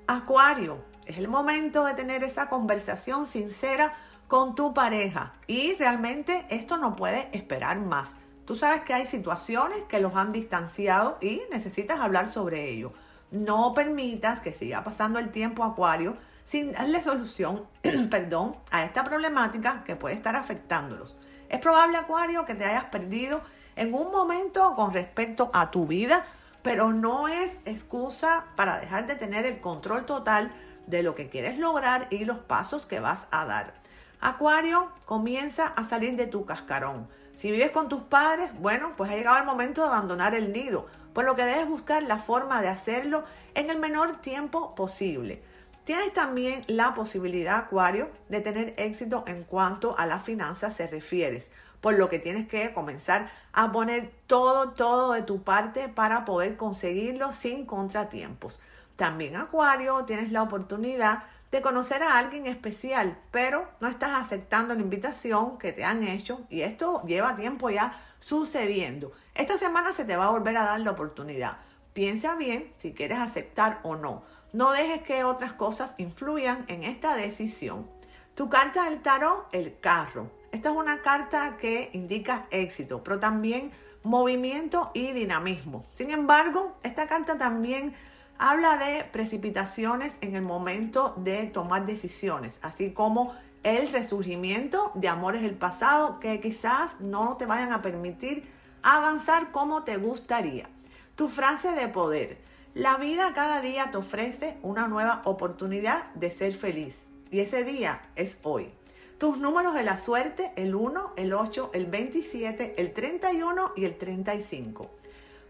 Acuario, 0.07 0.79
es 1.07 1.19
el 1.19 1.29
momento 1.29 1.85
de 1.85 1.95
tener 1.95 2.25
esa 2.25 2.49
conversación 2.49 3.27
sincera 3.27 3.95
con 4.29 4.55
tu 4.55 4.73
pareja 4.73 5.35
y 5.47 5.75
realmente 5.75 6.47
esto 6.49 6.77
no 6.77 6.97
puede 6.97 7.29
esperar 7.33 7.79
más. 7.79 8.11
Tú 8.47 8.57
sabes 8.57 8.83
que 8.83 8.95
hay 8.95 9.07
situaciones 9.07 9.85
que 9.85 10.01
los 10.01 10.15
han 10.17 10.33
distanciado 10.33 11.19
y 11.21 11.43
necesitas 11.51 12.01
hablar 12.01 12.33
sobre 12.33 12.69
ello. 12.71 12.93
No 13.31 13.75
permitas 13.75 14.41
que 14.41 14.53
siga 14.53 14.85
pasando 14.85 15.19
el 15.19 15.31
tiempo 15.31 15.65
Acuario 15.65 16.17
sin 16.45 16.73
darle 16.73 17.03
solución, 17.03 17.67
perdón, 18.11 18.57
a 18.71 18.85
esta 18.85 19.05
problemática 19.05 19.85
que 19.85 19.97
puede 19.97 20.17
estar 20.17 20.35
afectándolos. 20.35 21.17
Es 21.53 21.61
probable, 21.61 21.99
Acuario, 21.99 22.47
que 22.47 22.55
te 22.55 22.65
hayas 22.65 22.87
perdido 22.87 23.43
en 23.77 23.93
un 23.93 24.11
momento 24.11 24.75
con 24.75 24.95
respecto 24.95 25.51
a 25.53 25.71
tu 25.71 25.87
vida, 25.87 26.25
pero 26.63 26.95
no 26.95 27.29
es 27.29 27.59
excusa 27.67 28.47
para 28.57 28.79
dejar 28.79 29.07
de 29.07 29.17
tener 29.17 29.45
el 29.45 29.61
control 29.61 30.07
total 30.07 30.51
de 30.87 31.03
lo 31.03 31.15
que 31.15 31.29
quieres 31.29 31.59
lograr 31.59 32.07
y 32.09 32.25
los 32.25 32.39
pasos 32.39 32.87
que 32.87 33.01
vas 33.01 33.27
a 33.31 33.45
dar. 33.45 33.75
Acuario, 34.19 34.89
comienza 35.05 35.67
a 35.67 35.85
salir 35.85 36.17
de 36.17 36.27
tu 36.27 36.47
cascarón. 36.47 37.07
Si 37.35 37.51
vives 37.51 37.71
con 37.71 37.91
tus 37.91 38.01
padres, 38.01 38.51
bueno, 38.59 38.95
pues 38.97 39.11
ha 39.11 39.15
llegado 39.15 39.37
el 39.37 39.45
momento 39.45 39.83
de 39.83 39.89
abandonar 39.89 40.35
el 40.35 40.55
nido, 40.55 40.87
por 41.13 41.27
lo 41.27 41.37
que 41.37 41.45
debes 41.45 41.69
buscar 41.69 42.03
la 42.03 42.19
forma 42.19 42.63
de 42.63 42.69
hacerlo 42.69 43.25
en 43.55 43.69
el 43.69 43.79
menor 43.79 44.23
tiempo 44.23 44.75
posible. 44.75 45.43
Tienes 45.85 46.13
también 46.13 46.63
la 46.69 46.95
posibilidad, 46.95 47.57
Acuario, 47.57 48.09
de 48.29 48.41
tener 48.41 48.75
éxito 48.77 49.25
en 49.27 49.43
cuanto 49.43 49.99
a 49.99 50.07
las 50.07 50.23
finanzas 50.23 50.77
se 50.77 50.87
refiere, 50.87 51.45
por 51.81 51.95
lo 51.95 52.09
que 52.09 52.21
tienes 52.21 52.47
que 52.47 52.73
comenzar 52.73 53.33
a 53.53 53.73
poner 53.73 54.13
todo, 54.29 54.71
todo 54.71 55.13
de 55.13 55.23
tu 55.23 55.43
parte 55.43 55.89
para 55.89 56.25
poder 56.25 56.57
conseguirlo 56.57 57.33
sin 57.33 57.67
contratiempos. 57.67 58.61
También, 58.95 59.35
Acuario, 59.35 60.05
tienes 60.05 60.31
la 60.31 60.45
oportunidad 60.45 61.25
de 61.51 61.61
conocer 61.61 62.05
a 62.05 62.17
alguien 62.17 62.47
especial, 62.47 63.19
pero 63.33 63.69
no 63.81 63.89
estás 63.89 64.13
aceptando 64.13 64.75
la 64.75 64.81
invitación 64.81 65.59
que 65.59 65.73
te 65.73 65.85
han 65.85 66.05
hecho 66.05 66.43
y 66.49 66.63
esto 66.63 67.03
lleva 67.05 67.35
tiempo 67.35 67.71
ya 67.71 68.01
sucediendo. 68.21 69.13
Esta 69.35 69.59
semana 69.59 69.93
se 69.93 70.05
te 70.05 70.17
va 70.17 70.27
a 70.27 70.31
volver 70.31 70.57
a 70.57 70.65
dar 70.65 70.81
la 70.81 70.93
oportunidad. 70.93 71.57
Piensa 71.93 72.37
bien 72.37 72.73
si 72.77 72.95
quieres 72.95 73.19
aceptar 73.19 73.81
o 73.83 73.97
no. 73.97 74.23
No 74.53 74.73
dejes 74.73 75.03
que 75.03 75.25
otras 75.25 75.55
cosas 75.55 75.95
influyan 75.97 76.67
en 76.69 76.85
esta 76.85 77.17
decisión. 77.17 77.89
Tu 78.35 78.51
carta 78.51 78.85
del 78.85 79.01
tarot, 79.01 79.49
el 79.53 79.81
carro. 79.81 80.31
Esta 80.53 80.69
es 80.71 80.77
una 80.77 81.01
carta 81.01 81.57
que 81.59 81.89
indica 81.95 82.47
éxito, 82.51 83.03
pero 83.03 83.19
también 83.19 83.73
movimiento 84.03 84.91
y 84.93 85.13
dinamismo. 85.13 85.87
Sin 85.93 86.11
embargo, 86.11 86.77
esta 86.83 87.07
carta 87.07 87.39
también 87.39 87.95
habla 88.39 88.77
de 88.77 89.05
precipitaciones 89.05 90.15
en 90.21 90.37
el 90.37 90.43
momento 90.43 91.15
de 91.17 91.47
tomar 91.47 91.87
decisiones, 91.87 92.59
así 92.61 92.93
como 92.93 93.35
el 93.63 93.91
resurgimiento 93.91 94.93
de 94.95 95.09
amores 95.09 95.41
del 95.41 95.55
pasado 95.55 96.21
que 96.21 96.41
quizás 96.41 97.01
no 97.01 97.39
te 97.39 97.47
vayan 97.47 97.73
a 97.73 97.81
permitir 97.81 98.51
avanzar 98.83 99.51
como 99.51 99.85
te 99.85 99.97
gustaría. 99.97 100.69
Tu 101.17 101.29
frase 101.29 101.73
de 101.73 101.89
poder. 101.89 102.52
La 102.75 102.97
vida 102.97 103.35
cada 103.35 103.61
día 103.61 103.91
te 103.91 103.99
ofrece 103.99 104.57
una 104.63 104.89
nueva 104.89 105.21
oportunidad 105.27 106.07
de 106.15 106.31
ser 106.31 106.55
feliz 106.55 107.03
y 107.31 107.41
ese 107.41 107.65
día 107.65 108.01
es 108.17 108.39
hoy. 108.45 108.71
Tus 109.19 109.37
números 109.37 109.75
de 109.75 109.83
la 109.83 109.99
suerte, 109.99 110.53
el 110.57 110.75
1, 110.75 111.13
el 111.17 111.35
8, 111.35 111.71
el 111.75 111.85
27, 111.85 112.77
el 112.79 112.95
31 112.95 113.73
y 113.77 113.85
el 113.85 113.99
35. 113.99 114.91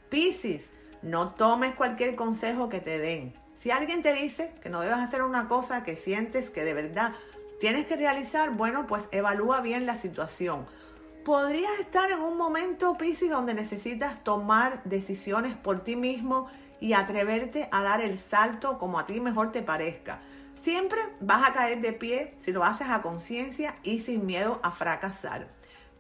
Piscis, 0.09 0.69
no 1.03 1.31
tomes 1.35 1.77
cualquier 1.77 2.17
consejo 2.17 2.69
que 2.69 2.81
te 2.81 2.99
den. 2.99 3.33
Si 3.55 3.71
alguien 3.71 4.03
te 4.03 4.15
dice 4.15 4.53
que 4.61 4.69
no 4.69 4.81
debes 4.81 4.99
hacer 4.99 5.23
una 5.23 5.47
cosa 5.47 5.85
que 5.85 5.95
sientes 5.95 6.51
que 6.51 6.65
de 6.65 6.75
verdad 6.75 7.13
tienes 7.61 7.87
que 7.87 7.95
realizar, 7.95 8.51
bueno, 8.51 8.89
pues 8.89 9.05
evalúa 9.13 9.61
bien 9.61 9.87
la 9.87 9.97
situación. 9.97 10.67
Podrías 11.25 11.79
estar 11.79 12.11
en 12.11 12.19
un 12.19 12.37
momento, 12.37 12.99
Piscis, 12.99 13.31
donde 13.31 13.55
necesitas 13.55 14.25
tomar 14.25 14.83
decisiones 14.83 15.55
por 15.57 15.85
ti 15.85 15.95
mismo 15.95 16.49
y 16.83 16.95
atreverte 16.95 17.69
a 17.71 17.81
dar 17.81 18.01
el 18.01 18.19
salto 18.19 18.77
como 18.77 18.99
a 18.99 19.07
ti 19.07 19.21
mejor 19.21 19.53
te 19.53 19.63
parezca. 19.63 20.19
Siempre 20.57 20.99
vas 21.21 21.49
a 21.49 21.53
caer 21.53 21.81
de 21.81 21.93
pie 21.93 22.35
si 22.39 22.51
lo 22.51 22.65
haces 22.65 22.89
a 22.89 23.03
conciencia 23.03 23.77
y 23.85 24.01
sin 24.01 24.27
miedo 24.27 24.59
a 24.65 24.73
fracasar. 24.73 25.47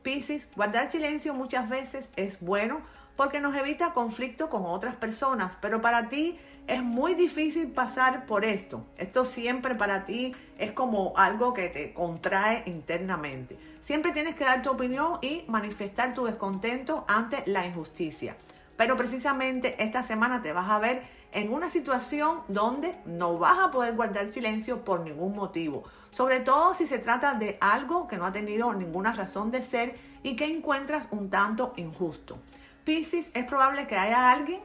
Piscis, 0.03 0.49
guardar 0.57 0.91
silencio 0.91 1.35
muchas 1.35 1.69
veces 1.69 2.11
es 2.17 2.41
bueno 2.41 2.81
porque 3.15 3.39
nos 3.39 3.55
evita 3.57 3.93
conflicto 3.93 4.49
con 4.49 4.67
otras 4.67 4.97
personas, 4.97 5.57
pero 5.61 5.81
para 5.81 6.09
ti 6.09 6.41
es 6.67 6.83
muy 6.83 7.15
difícil 7.15 7.69
pasar 7.69 8.27
por 8.27 8.45
esto. 8.45 8.85
Esto 8.99 9.25
siempre 9.25 9.77
para 9.77 10.05
ti 10.05 10.35
es 10.59 10.73
como 10.73 11.13
algo 11.17 11.55
que 11.55 11.69
te 11.69 11.93
contrae 11.93 12.65
internamente. 12.67 13.57
Siempre 13.83 14.11
tienes 14.11 14.35
que 14.35 14.45
dar 14.45 14.63
tu 14.63 14.71
opinión 14.71 15.19
y 15.23 15.45
manifestar 15.47 16.13
tu 16.13 16.25
descontento 16.25 17.05
ante 17.07 17.45
la 17.47 17.65
injusticia. 17.65 18.37
Pero 18.83 18.97
precisamente 18.97 19.81
esta 19.81 20.03
semana 20.03 20.43
te 20.43 20.53
vas 20.53 20.69
a 20.69 20.81
ver 20.81 21.05
en 21.31 21.53
una 21.53 21.71
situación 21.71 22.41
donde 22.49 22.97
no 23.05 23.39
vas 23.39 23.57
a 23.61 23.71
poder 23.71 23.95
guardar 23.95 24.27
silencio 24.33 24.85
por 24.85 25.03
ningún 25.03 25.37
motivo. 25.37 25.85
Sobre 26.11 26.41
todo 26.41 26.75
si 26.75 26.89
se 26.89 26.99
trata 26.99 27.35
de 27.35 27.59
algo 27.61 28.09
que 28.09 28.17
no 28.17 28.27
ha 28.27 28.33
tenido 28.33 28.75
ninguna 28.75 29.13
razón 29.13 29.53
de 29.53 29.63
ser 29.63 29.97
y 30.25 30.35
que 30.35 30.47
encuentras 30.47 31.07
un 31.13 31.31
tanto 31.31 31.75
injusto. 31.77 32.39
Piscis, 32.83 33.31
es 33.35 33.45
probable 33.45 33.87
que 33.87 33.97
haya 33.97 34.33
alguien 34.33 34.61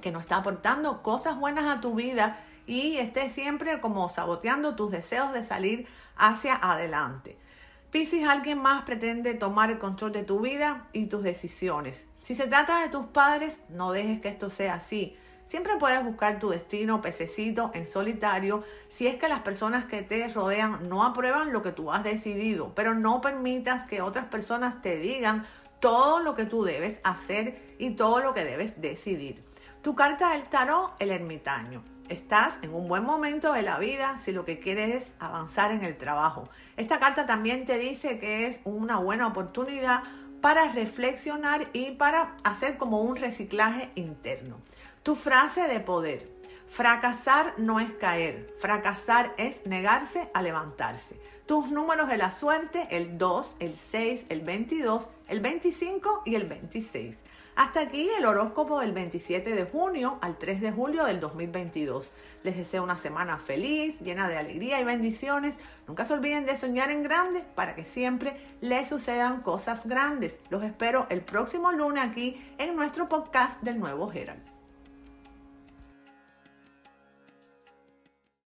que 0.00 0.12
no 0.12 0.18
está 0.18 0.36
aportando 0.36 1.02
cosas 1.02 1.38
buenas 1.38 1.66
a 1.66 1.82
tu 1.82 1.94
vida 1.94 2.38
y 2.66 2.96
esté 2.96 3.28
siempre 3.28 3.82
como 3.82 4.08
saboteando 4.08 4.76
tus 4.76 4.90
deseos 4.90 5.34
de 5.34 5.44
salir 5.44 5.86
hacia 6.16 6.54
adelante. 6.54 7.36
Piscis, 7.90 8.26
alguien 8.26 8.62
más 8.62 8.84
pretende 8.84 9.34
tomar 9.34 9.70
el 9.70 9.78
control 9.78 10.12
de 10.12 10.22
tu 10.22 10.40
vida 10.40 10.86
y 10.94 11.08
tus 11.08 11.22
decisiones. 11.22 12.06
Si 12.26 12.34
se 12.34 12.48
trata 12.48 12.82
de 12.82 12.88
tus 12.88 13.06
padres, 13.06 13.60
no 13.68 13.92
dejes 13.92 14.20
que 14.20 14.26
esto 14.26 14.50
sea 14.50 14.74
así. 14.74 15.16
Siempre 15.46 15.76
puedes 15.76 16.02
buscar 16.02 16.40
tu 16.40 16.48
destino 16.48 17.00
pececito 17.00 17.70
en 17.72 17.86
solitario 17.86 18.64
si 18.88 19.06
es 19.06 19.14
que 19.14 19.28
las 19.28 19.42
personas 19.42 19.84
que 19.84 20.02
te 20.02 20.26
rodean 20.30 20.88
no 20.88 21.04
aprueban 21.04 21.52
lo 21.52 21.62
que 21.62 21.70
tú 21.70 21.92
has 21.92 22.02
decidido, 22.02 22.74
pero 22.74 22.94
no 22.94 23.20
permitas 23.20 23.86
que 23.86 24.02
otras 24.02 24.24
personas 24.24 24.82
te 24.82 24.98
digan 24.98 25.46
todo 25.78 26.18
lo 26.18 26.34
que 26.34 26.46
tú 26.46 26.64
debes 26.64 27.00
hacer 27.04 27.76
y 27.78 27.90
todo 27.90 28.18
lo 28.18 28.34
que 28.34 28.44
debes 28.44 28.80
decidir. 28.80 29.44
Tu 29.82 29.94
carta 29.94 30.32
del 30.32 30.48
tarot, 30.48 30.96
el 30.98 31.12
ermitaño. 31.12 31.84
Estás 32.08 32.58
en 32.62 32.74
un 32.74 32.88
buen 32.88 33.04
momento 33.04 33.52
de 33.52 33.62
la 33.62 33.78
vida 33.78 34.18
si 34.18 34.32
lo 34.32 34.44
que 34.44 34.58
quieres 34.58 34.96
es 34.96 35.12
avanzar 35.20 35.70
en 35.70 35.84
el 35.84 35.96
trabajo. 35.96 36.48
Esta 36.76 36.98
carta 36.98 37.24
también 37.24 37.66
te 37.66 37.78
dice 37.78 38.18
que 38.18 38.48
es 38.48 38.60
una 38.64 38.98
buena 38.98 39.28
oportunidad 39.28 40.02
para 40.40 40.72
reflexionar 40.72 41.68
y 41.72 41.92
para 41.92 42.36
hacer 42.44 42.78
como 42.78 43.00
un 43.02 43.16
reciclaje 43.16 43.90
interno. 43.94 44.58
Tu 45.02 45.14
frase 45.14 45.68
de 45.68 45.80
poder. 45.80 46.36
Fracasar 46.68 47.54
no 47.58 47.78
es 47.78 47.90
caer, 47.92 48.52
fracasar 48.60 49.34
es 49.38 49.64
negarse 49.66 50.28
a 50.34 50.42
levantarse. 50.42 51.18
Tus 51.46 51.70
números 51.70 52.08
de 52.08 52.16
la 52.16 52.32
suerte, 52.32 52.88
el 52.90 53.18
2, 53.18 53.56
el 53.60 53.76
6, 53.76 54.26
el 54.28 54.40
22, 54.40 55.08
el 55.28 55.40
25 55.40 56.22
y 56.24 56.34
el 56.34 56.46
26. 56.46 57.18
Hasta 57.56 57.80
aquí 57.80 58.10
el 58.18 58.26
horóscopo 58.26 58.80
del 58.80 58.92
27 58.92 59.54
de 59.54 59.64
junio 59.64 60.18
al 60.20 60.36
3 60.36 60.60
de 60.60 60.72
julio 60.72 61.04
del 61.04 61.20
2022. 61.20 62.12
Les 62.42 62.54
deseo 62.54 62.82
una 62.82 62.98
semana 62.98 63.38
feliz, 63.38 63.98
llena 64.00 64.28
de 64.28 64.36
alegría 64.36 64.78
y 64.78 64.84
bendiciones. 64.84 65.54
Nunca 65.88 66.04
se 66.04 66.12
olviden 66.12 66.44
de 66.44 66.54
soñar 66.54 66.90
en 66.90 67.02
grande 67.02 67.46
para 67.54 67.74
que 67.74 67.86
siempre 67.86 68.36
les 68.60 68.90
sucedan 68.90 69.40
cosas 69.40 69.86
grandes. 69.86 70.36
Los 70.50 70.62
espero 70.64 71.06
el 71.08 71.22
próximo 71.22 71.72
lunes 71.72 72.04
aquí 72.04 72.38
en 72.58 72.76
nuestro 72.76 73.08
podcast 73.08 73.58
del 73.62 73.80
nuevo 73.80 74.10
Gerald. 74.10 74.55